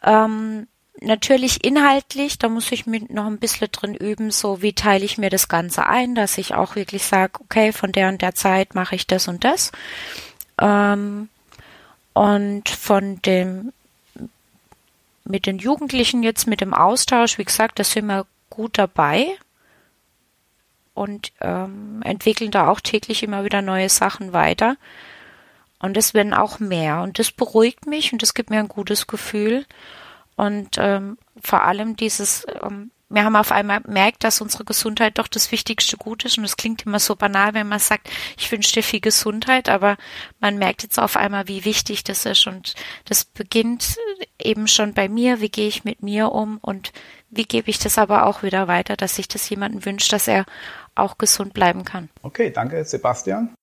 Ähm, 0.02 0.68
natürlich 1.04 1.64
inhaltlich, 1.64 2.40
da 2.40 2.50
muss 2.50 2.72
ich 2.72 2.86
mir 2.86 3.02
noch 3.10 3.26
ein 3.26 3.38
bisschen 3.38 3.70
drin 3.72 3.96
üben, 3.96 4.32
so 4.32 4.62
wie 4.62 4.74
teile 4.74 5.06
ich 5.06 5.18
mir 5.18 5.30
das 5.30 5.48
Ganze 5.48 5.86
ein, 5.86 6.16
dass 6.16 6.38
ich 6.38 6.56
auch 6.56 6.76
wirklich 6.76 7.04
sage, 7.04 7.40
okay, 7.42 7.72
von 7.72 7.92
der 7.92 8.10
und 8.10 8.22
der 8.22 8.36
Zeit 8.36 8.76
mache 8.76 8.96
ich 8.96 9.06
das 9.06 9.28
und 9.28 9.44
das. 9.44 9.72
Ähm, 10.60 11.30
und 12.14 12.70
von 12.70 13.22
dem, 13.24 13.74
mit 15.26 15.46
den 15.46 15.58
Jugendlichen 15.58 16.24
jetzt, 16.24 16.48
mit 16.48 16.62
dem 16.62 16.74
Austausch, 16.74 17.38
wie 17.38 17.46
gesagt, 17.46 17.80
da 17.80 17.84
sind 17.84 18.06
wir 18.06 18.26
gut 18.50 18.78
dabei 18.78 19.28
und 20.94 21.32
ähm, 21.42 22.02
entwickeln 22.04 22.52
da 22.52 22.68
auch 22.68 22.80
täglich 22.80 23.24
immer 23.24 23.44
wieder 23.44 23.62
neue 23.62 23.90
Sachen 23.90 24.34
weiter. 24.34 24.78
Und 25.80 25.98
es 25.98 26.14
werden 26.14 26.34
auch 26.34 26.60
mehr. 26.60 27.02
Und 27.02 27.20
das 27.20 27.32
beruhigt 27.32 27.88
mich 27.88 28.14
und 28.14 28.22
das 28.22 28.34
gibt 28.34 28.50
mir 28.50 28.60
ein 28.60 28.70
gutes 28.70 29.08
Gefühl. 29.08 29.66
Und 30.36 30.78
ähm, 30.78 31.18
vor 31.42 31.64
allem 31.64 31.96
dieses 31.96 32.46
ähm, 32.64 32.92
wir 33.14 33.26
haben 33.26 33.36
auf 33.36 33.52
einmal 33.52 33.82
gemerkt, 33.82 34.24
dass 34.24 34.42
unsere 34.42 34.66
Gesundheit 34.66 35.20
doch 35.20 35.28
das 35.28 35.52
wichtigste 35.52 35.98
Gut 35.98 36.26
ist. 36.26 36.40
Und 36.40 36.46
es 36.46 36.58
klingt 36.58 36.88
immer 36.88 37.00
so 37.00 37.16
banal, 37.16 37.54
wenn 37.54 37.68
man 37.68 37.78
sagt, 37.78 38.10
ich 38.38 38.52
wünsche 38.52 38.74
dir 38.74 38.82
viel 38.82 39.02
Gesundheit, 39.02 39.70
aber 39.70 39.98
man 40.40 40.58
merkt 40.58 40.82
jetzt 40.82 40.98
auf 40.98 41.16
einmal, 41.16 41.48
wie 41.48 41.64
wichtig 41.64 42.04
das 42.04 42.26
ist. 42.26 42.48
Und 42.48 42.74
das 43.06 43.24
beginnt 43.24 43.98
eben 44.42 44.68
schon 44.68 44.96
bei 44.96 45.10
mir. 45.10 45.42
Wie 45.42 45.50
gehe 45.50 45.68
ich 45.68 45.84
mit 45.84 46.02
mir 46.02 46.32
um 46.32 46.58
und 46.58 46.92
wie 47.30 47.46
gebe 47.46 47.70
ich 47.70 47.78
das 47.78 48.00
aber 48.00 48.26
auch 48.26 48.42
wieder 48.42 48.68
weiter, 48.68 48.98
dass 48.98 49.16
sich 49.16 49.28
das 49.28 49.48
jemandem 49.48 49.86
wünscht, 49.86 50.12
dass 50.12 50.28
er 50.28 50.46
auch 50.96 51.20
gesund 51.20 51.54
bleiben 51.54 51.86
kann. 51.86 52.10
Okay, 52.24 52.52
danke, 52.52 52.84
Sebastian. 52.84 53.54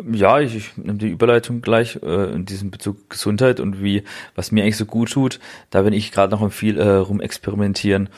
Ja, 0.00 0.38
ich, 0.38 0.54
ich 0.54 0.76
nehme 0.76 0.96
die 0.96 1.08
Überleitung 1.08 1.60
gleich 1.60 1.98
äh, 2.04 2.32
in 2.32 2.44
diesem 2.44 2.70
Bezug 2.70 3.10
Gesundheit 3.10 3.58
und 3.58 3.82
wie, 3.82 4.04
was 4.36 4.52
mir 4.52 4.62
eigentlich 4.62 4.76
so 4.76 4.86
gut 4.86 5.10
tut. 5.10 5.40
Da 5.70 5.82
bin 5.82 5.92
ich 5.92 6.12
gerade 6.12 6.30
noch 6.30 6.40
im 6.40 6.52
viel 6.52 6.78
äh, 6.78 6.88
rumexperimentieren, 6.88 8.08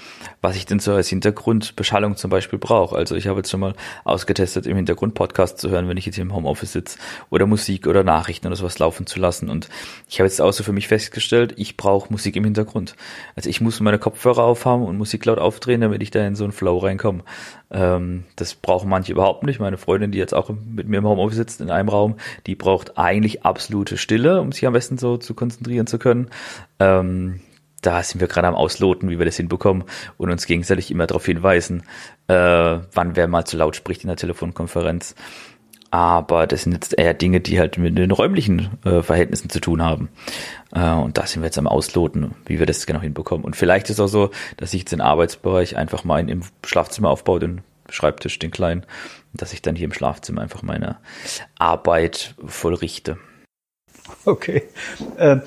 was 0.42 0.56
ich 0.56 0.66
denn 0.66 0.78
so 0.78 0.92
als 0.92 1.08
Hintergrundbeschallung 1.08 2.18
zum 2.18 2.30
Beispiel 2.30 2.58
brauche. 2.58 2.94
Also 2.94 3.14
ich 3.16 3.28
habe 3.28 3.38
jetzt 3.38 3.50
schon 3.50 3.60
mal 3.60 3.72
ausgetestet, 4.04 4.66
im 4.66 4.76
Hintergrund 4.76 5.14
Podcast 5.14 5.56
zu 5.56 5.70
hören, 5.70 5.88
wenn 5.88 5.96
ich 5.96 6.04
jetzt 6.04 6.16
hier 6.16 6.22
im 6.24 6.34
Homeoffice 6.34 6.72
sitze 6.72 6.98
oder 7.30 7.46
Musik 7.46 7.86
oder 7.86 8.04
Nachrichten 8.04 8.48
oder 8.48 8.56
sowas 8.56 8.78
laufen 8.78 9.06
zu 9.06 9.18
lassen. 9.18 9.48
Und 9.48 9.70
ich 10.06 10.20
habe 10.20 10.28
jetzt 10.28 10.42
auch 10.42 10.52
so 10.52 10.62
für 10.62 10.74
mich 10.74 10.86
festgestellt, 10.86 11.54
ich 11.56 11.78
brauche 11.78 12.12
Musik 12.12 12.36
im 12.36 12.44
Hintergrund. 12.44 12.94
Also 13.36 13.48
ich 13.48 13.62
muss 13.62 13.80
meine 13.80 13.98
Kopfhörer 13.98 14.44
aufhaben 14.44 14.84
und 14.84 14.98
Musik 14.98 15.24
laut 15.24 15.38
aufdrehen, 15.38 15.80
damit 15.80 16.02
ich 16.02 16.10
da 16.10 16.26
in 16.26 16.36
so 16.36 16.44
einen 16.44 16.52
Flow 16.52 16.76
reinkomme. 16.76 17.22
Ähm, 17.70 18.24
das 18.36 18.54
brauchen 18.54 18.90
manche 18.90 19.12
überhaupt 19.12 19.44
nicht. 19.44 19.60
Meine 19.60 19.78
Freundin, 19.78 20.10
die 20.12 20.18
jetzt 20.18 20.34
auch 20.34 20.50
mit 20.50 20.88
mir 20.88 20.98
im 20.98 21.06
Homeoffice 21.06 21.36
sitzt, 21.36 21.60
in 21.70 21.76
einem 21.76 21.88
Raum, 21.88 22.16
die 22.46 22.54
braucht 22.54 22.98
eigentlich 22.98 23.44
absolute 23.44 23.96
Stille, 23.96 24.40
um 24.40 24.52
sich 24.52 24.66
am 24.66 24.72
besten 24.72 24.98
so 24.98 25.16
zu 25.16 25.34
konzentrieren 25.34 25.86
zu 25.86 25.98
können. 25.98 26.28
Ähm, 26.78 27.40
da 27.82 28.02
sind 28.02 28.20
wir 28.20 28.28
gerade 28.28 28.48
am 28.48 28.54
Ausloten, 28.54 29.08
wie 29.08 29.18
wir 29.18 29.26
das 29.26 29.36
hinbekommen 29.36 29.84
und 30.18 30.30
uns 30.30 30.46
gegenseitig 30.46 30.90
immer 30.90 31.06
darauf 31.06 31.24
hinweisen, 31.24 31.84
äh, 32.28 32.34
wann 32.34 33.16
wer 33.16 33.28
mal 33.28 33.44
zu 33.44 33.56
laut 33.56 33.76
spricht 33.76 34.02
in 34.02 34.08
der 34.08 34.16
Telefonkonferenz. 34.16 35.14
Aber 35.92 36.46
das 36.46 36.62
sind 36.62 36.72
jetzt 36.72 36.96
eher 36.96 37.14
Dinge, 37.14 37.40
die 37.40 37.58
halt 37.58 37.76
mit 37.76 37.98
den 37.98 38.12
räumlichen 38.12 38.78
äh, 38.84 39.02
Verhältnissen 39.02 39.50
zu 39.50 39.60
tun 39.60 39.82
haben. 39.82 40.08
Äh, 40.72 40.92
und 40.92 41.18
da 41.18 41.26
sind 41.26 41.42
wir 41.42 41.46
jetzt 41.46 41.58
am 41.58 41.66
Ausloten, 41.66 42.34
wie 42.46 42.60
wir 42.60 42.66
das 42.66 42.86
genau 42.86 43.00
hinbekommen. 43.00 43.44
Und 43.44 43.56
vielleicht 43.56 43.90
ist 43.90 43.98
auch 43.98 44.06
so, 44.06 44.30
dass 44.56 44.72
ich 44.72 44.80
jetzt 44.80 44.92
den 44.92 45.00
Arbeitsbereich 45.00 45.76
einfach 45.76 46.04
mal 46.04 46.20
in, 46.20 46.28
im 46.28 46.42
Schlafzimmer 46.64 47.10
aufbaue, 47.10 47.40
den 47.40 47.62
Schreibtisch, 47.88 48.38
den 48.38 48.52
kleinen, 48.52 48.86
dass 49.32 49.52
ich 49.52 49.62
dann 49.62 49.76
hier 49.76 49.86
im 49.86 49.92
Schlafzimmer 49.92 50.42
einfach 50.42 50.62
meine 50.62 50.96
Arbeit 51.58 52.34
vollrichte. 52.44 53.18
Okay. 54.24 54.62
Äh, 55.16 55.38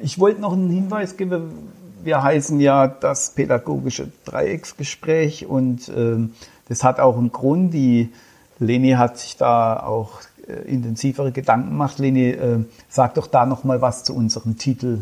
ich 0.00 0.18
wollte 0.18 0.40
noch 0.40 0.52
einen 0.52 0.70
Hinweis 0.70 1.16
geben. 1.16 1.68
Wir 2.02 2.22
heißen 2.22 2.60
ja 2.60 2.86
das 2.86 3.30
pädagogische 3.30 4.10
Dreiecksgespräch 4.24 5.46
und 5.46 5.88
äh, 5.88 6.28
das 6.68 6.84
hat 6.84 7.00
auch 7.00 7.16
einen 7.16 7.32
Grund. 7.32 7.72
Die 7.72 8.10
Leni 8.58 8.92
hat 8.92 9.18
sich 9.18 9.36
da 9.36 9.80
auch 9.80 10.20
äh, 10.46 10.52
intensivere 10.68 11.32
Gedanken 11.32 11.70
gemacht. 11.70 11.98
Leni, 11.98 12.30
äh, 12.30 12.64
sag 12.88 13.14
doch 13.14 13.26
da 13.26 13.46
noch 13.46 13.64
mal 13.64 13.80
was 13.80 14.04
zu 14.04 14.14
unserem 14.14 14.58
Titel. 14.58 15.00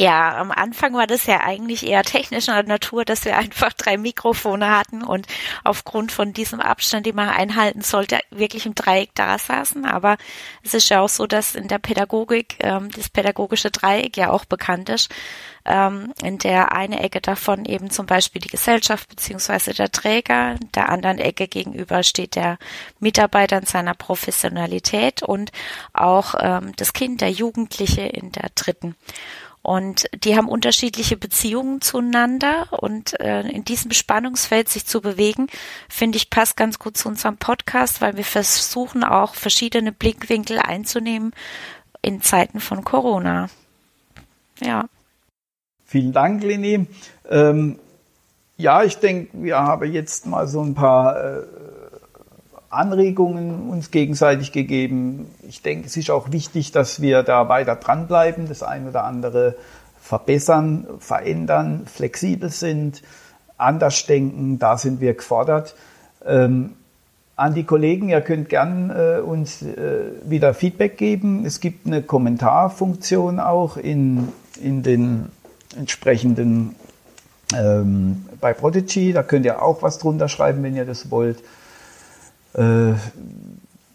Ja, 0.00 0.38
am 0.38 0.52
Anfang 0.52 0.94
war 0.94 1.08
das 1.08 1.26
ja 1.26 1.40
eigentlich 1.40 1.84
eher 1.84 2.04
technischer 2.04 2.62
Natur, 2.62 3.04
dass 3.04 3.24
wir 3.24 3.36
einfach 3.36 3.72
drei 3.72 3.96
Mikrofone 3.96 4.70
hatten 4.70 5.02
und 5.02 5.26
aufgrund 5.64 6.12
von 6.12 6.32
diesem 6.32 6.60
Abstand, 6.60 7.04
den 7.04 7.16
man 7.16 7.28
einhalten 7.28 7.80
sollte, 7.80 8.20
wirklich 8.30 8.64
im 8.64 8.76
Dreieck 8.76 9.10
da 9.16 9.36
saßen. 9.38 9.84
Aber 9.84 10.16
es 10.62 10.72
ist 10.74 10.88
ja 10.88 11.00
auch 11.00 11.08
so, 11.08 11.26
dass 11.26 11.56
in 11.56 11.66
der 11.66 11.80
Pädagogik 11.80 12.58
ähm, 12.60 12.92
das 12.92 13.08
pädagogische 13.08 13.72
Dreieck 13.72 14.16
ja 14.16 14.30
auch 14.30 14.44
bekannt 14.44 14.88
ist, 14.88 15.12
ähm, 15.64 16.14
in 16.22 16.38
der 16.38 16.70
eine 16.70 17.00
Ecke 17.02 17.20
davon 17.20 17.64
eben 17.64 17.90
zum 17.90 18.06
Beispiel 18.06 18.40
die 18.40 18.50
Gesellschaft 18.50 19.08
beziehungsweise 19.08 19.74
der 19.74 19.90
Träger, 19.90 20.54
der 20.76 20.90
anderen 20.90 21.18
Ecke 21.18 21.48
gegenüber 21.48 22.04
steht 22.04 22.36
der 22.36 22.58
Mitarbeiter 23.00 23.58
in 23.58 23.66
seiner 23.66 23.94
Professionalität 23.94 25.24
und 25.24 25.50
auch 25.92 26.36
ähm, 26.38 26.72
das 26.76 26.92
Kind, 26.92 27.20
der 27.20 27.32
Jugendliche 27.32 28.02
in 28.02 28.30
der 28.30 28.50
dritten. 28.54 28.94
Und 29.68 30.08
die 30.24 30.34
haben 30.34 30.48
unterschiedliche 30.48 31.18
Beziehungen 31.18 31.82
zueinander 31.82 32.68
und 32.70 33.20
äh, 33.20 33.42
in 33.42 33.66
diesem 33.66 33.90
Spannungsfeld 33.90 34.70
sich 34.70 34.86
zu 34.86 35.02
bewegen, 35.02 35.48
finde 35.90 36.16
ich, 36.16 36.30
passt 36.30 36.56
ganz 36.56 36.78
gut 36.78 36.96
zu 36.96 37.06
unserem 37.06 37.36
Podcast, 37.36 38.00
weil 38.00 38.16
wir 38.16 38.24
versuchen 38.24 39.04
auch 39.04 39.34
verschiedene 39.34 39.92
Blickwinkel 39.92 40.58
einzunehmen 40.58 41.34
in 42.00 42.22
Zeiten 42.22 42.60
von 42.60 42.82
Corona. 42.82 43.50
Ja. 44.58 44.86
Vielen 45.84 46.14
Dank, 46.14 46.42
Leni. 46.42 46.86
Ähm, 47.28 47.78
ja, 48.56 48.84
ich 48.84 48.96
denke, 48.96 49.28
wir 49.34 49.58
haben 49.58 49.92
jetzt 49.92 50.24
mal 50.24 50.48
so 50.48 50.62
ein 50.62 50.74
paar 50.74 51.22
äh, 51.22 51.42
Anregungen 52.70 53.70
uns 53.70 53.90
gegenseitig 53.90 54.52
gegeben. 54.52 55.30
Ich 55.48 55.62
denke, 55.62 55.86
es 55.86 55.96
ist 55.96 56.10
auch 56.10 56.32
wichtig, 56.32 56.72
dass 56.72 57.00
wir 57.00 57.22
da 57.22 57.48
weiter 57.48 57.76
dranbleiben, 57.76 58.48
das 58.48 58.62
eine 58.62 58.90
oder 58.90 59.04
andere 59.04 59.56
verbessern, 60.00 60.86
verändern, 60.98 61.86
flexibel 61.86 62.50
sind, 62.50 63.02
anders 63.56 64.06
denken. 64.06 64.58
Da 64.58 64.76
sind 64.76 65.00
wir 65.00 65.14
gefordert. 65.14 65.74
Ähm, 66.26 66.74
an 67.36 67.54
die 67.54 67.64
Kollegen, 67.64 68.08
ihr 68.08 68.20
könnt 68.20 68.48
gern 68.48 68.90
äh, 68.90 69.20
uns 69.20 69.62
äh, 69.62 70.00
wieder 70.24 70.54
Feedback 70.54 70.98
geben. 70.98 71.44
Es 71.46 71.60
gibt 71.60 71.86
eine 71.86 72.02
Kommentarfunktion 72.02 73.38
auch 73.38 73.76
in, 73.76 74.28
in 74.60 74.82
den 74.82 75.28
entsprechenden 75.76 76.74
ähm, 77.54 78.26
bei 78.40 78.52
Prodigy. 78.52 79.12
Da 79.12 79.22
könnt 79.22 79.46
ihr 79.46 79.62
auch 79.62 79.82
was 79.82 79.98
drunter 79.98 80.28
schreiben, 80.28 80.62
wenn 80.62 80.76
ihr 80.76 80.84
das 80.84 81.10
wollt. 81.10 81.38
Äh, 82.58 82.94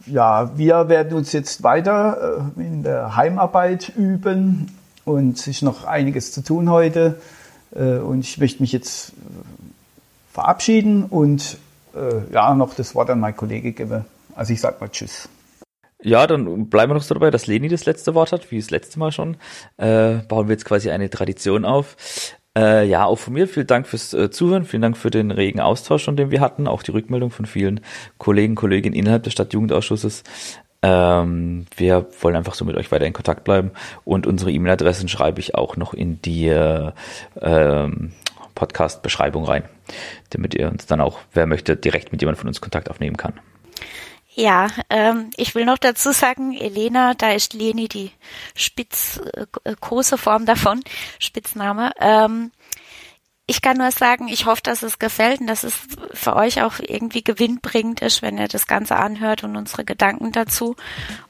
ja, 0.06 0.58
wir 0.58 0.90
werden 0.90 1.14
uns 1.14 1.34
jetzt 1.34 1.64
weiter 1.64 2.52
äh, 2.58 2.62
in 2.62 2.84
der 2.84 3.16
Heimarbeit 3.16 3.92
üben 3.96 4.72
und 5.06 5.38
es 5.38 5.48
ist 5.48 5.62
noch 5.64 5.86
einiges 5.86 6.32
zu 6.32 6.42
tun 6.42 6.70
heute. 6.70 7.20
Äh, 7.76 7.98
und 7.98 8.22
ich 8.22 8.38
möchte 8.38 8.62
mich 8.62 8.72
jetzt 8.72 9.14
verabschieden 10.32 11.04
und 11.04 11.58
ja 12.32 12.56
noch 12.56 12.74
das 12.74 12.96
Wort 12.96 13.12
an 13.12 13.20
meinen 13.20 13.38
Kollege 13.38 13.72
gebe. 13.72 14.06
Also 14.36 14.52
ich 14.52 14.60
sag 14.60 14.82
mal 14.82 14.90
Tschüss. 14.90 15.30
Ja, 16.02 16.26
dann 16.26 16.68
bleiben 16.68 16.90
wir 16.90 16.96
noch 16.96 17.04
so 17.04 17.14
dabei, 17.14 17.30
dass 17.30 17.46
Leni 17.46 17.70
das 17.70 17.86
letzte 17.86 18.16
Wort 18.16 18.32
hat, 18.32 18.50
wie 18.50 18.60
das 18.60 18.72
letzte 18.72 18.98
Mal 18.98 19.12
schon. 19.12 19.38
Äh, 19.78 20.16
bauen 20.28 20.48
wir 20.48 20.54
jetzt 20.54 20.66
quasi 20.66 20.90
eine 20.90 21.12
Tradition 21.12 21.66
auf. 21.66 21.96
Äh, 22.56 22.88
ja, 22.88 23.06
auch 23.06 23.18
von 23.18 23.34
mir 23.34 23.48
vielen 23.48 23.68
Dank 23.68 23.88
fürs 23.88 24.14
äh, 24.14 24.30
Zuhören, 24.30 24.66
vielen 24.66 24.84
Dank 24.84 24.96
für 24.96 25.10
den 25.10 25.32
regen 25.32 25.60
Austausch, 25.60 26.06
den 26.06 26.30
wir 26.30 26.40
hatten, 26.40 26.68
auch 26.68 26.84
die 26.84 26.92
Rückmeldung 26.92 27.32
von 27.32 27.48
vielen 27.48 27.80
Kollegen, 28.20 28.54
Kolleginnen 28.54 28.96
innerhalb 28.96 29.24
des 29.24 29.34
Stadtjugendausschusses. 29.34 30.24
Ähm, 30.84 31.66
wir 31.76 32.08
wollen 32.22 32.36
einfach 32.36 32.54
so 32.54 32.66
mit 32.66 32.76
euch 32.76 32.92
weiter 32.92 33.06
in 33.06 33.14
Kontakt 33.14 33.44
bleiben 33.44 33.72
und 34.04 34.28
unsere 34.28 34.52
E-Mail-Adressen 34.52 35.08
schreibe 35.08 35.40
ich 35.40 35.56
auch 35.56 35.78
noch 35.78 35.94
in 35.94 36.22
die 36.22 36.50
äh, 36.50 36.92
Podcast-Beschreibung 38.54 39.46
rein, 39.46 39.64
damit 40.30 40.54
ihr 40.54 40.70
uns 40.70 40.86
dann 40.86 41.02
auch, 41.02 41.20
wer 41.34 41.48
möchte, 41.48 41.76
direkt 41.76 42.12
mit 42.12 42.22
jemand 42.22 42.38
von 42.38 42.48
uns 42.48 42.62
Kontakt 42.62 42.90
aufnehmen 42.90 43.18
kann. 43.18 43.34
Ja, 44.36 44.68
ähm, 44.90 45.30
ich 45.38 45.54
will 45.54 45.66
noch 45.66 45.78
dazu 45.78 46.12
sagen, 46.12 46.54
Elena, 46.54 47.14
da 47.14 47.32
ist 47.32 47.54
Leni 47.54 47.88
die 47.88 48.12
spitz, 48.56 49.22
äh, 49.34 49.76
große 49.80 50.18
Form 50.18 50.46
davon, 50.46 50.82
Spitzname. 51.20 51.92
Ähm, 52.00 52.52
ich 53.46 53.62
kann 53.62 53.78
nur 53.78 53.92
sagen, 53.92 54.28
ich 54.30 54.46
hoffe, 54.46 54.62
dass 54.64 54.84
es 54.84 55.00
gefällt 55.00 55.42
und 55.42 55.48
dass 55.48 55.64
es 55.64 55.76
für 56.14 56.36
euch 56.36 56.64
auch 56.64 56.80
irgendwie 56.80 57.24
gewinnbringend 57.24 58.02
ist, 58.02 58.22
wenn 58.22 58.38
ihr 58.38 58.48
das 58.48 58.68
Ganze 58.68 58.96
anhört 58.96 59.44
und 59.44 59.56
unsere 59.56 59.84
Gedanken 59.84 60.32
dazu. 60.32 60.76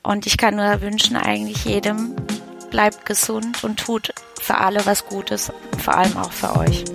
Und 0.04 0.26
ich 0.28 0.38
kann 0.38 0.56
nur 0.56 0.82
wünschen 0.82 1.18
eigentlich 1.18 1.66
jedem, 1.66 2.16
bleibt 2.70 3.06
gesund 3.06 3.64
und 3.64 3.80
tut 3.80 4.14
für 4.40 4.60
alle 4.60 4.86
was 4.86 5.08
Gutes, 5.08 5.52
vor 5.84 5.96
allem 5.96 6.18
auch 6.18 6.32
für 6.32 6.56
euch. 6.56 6.86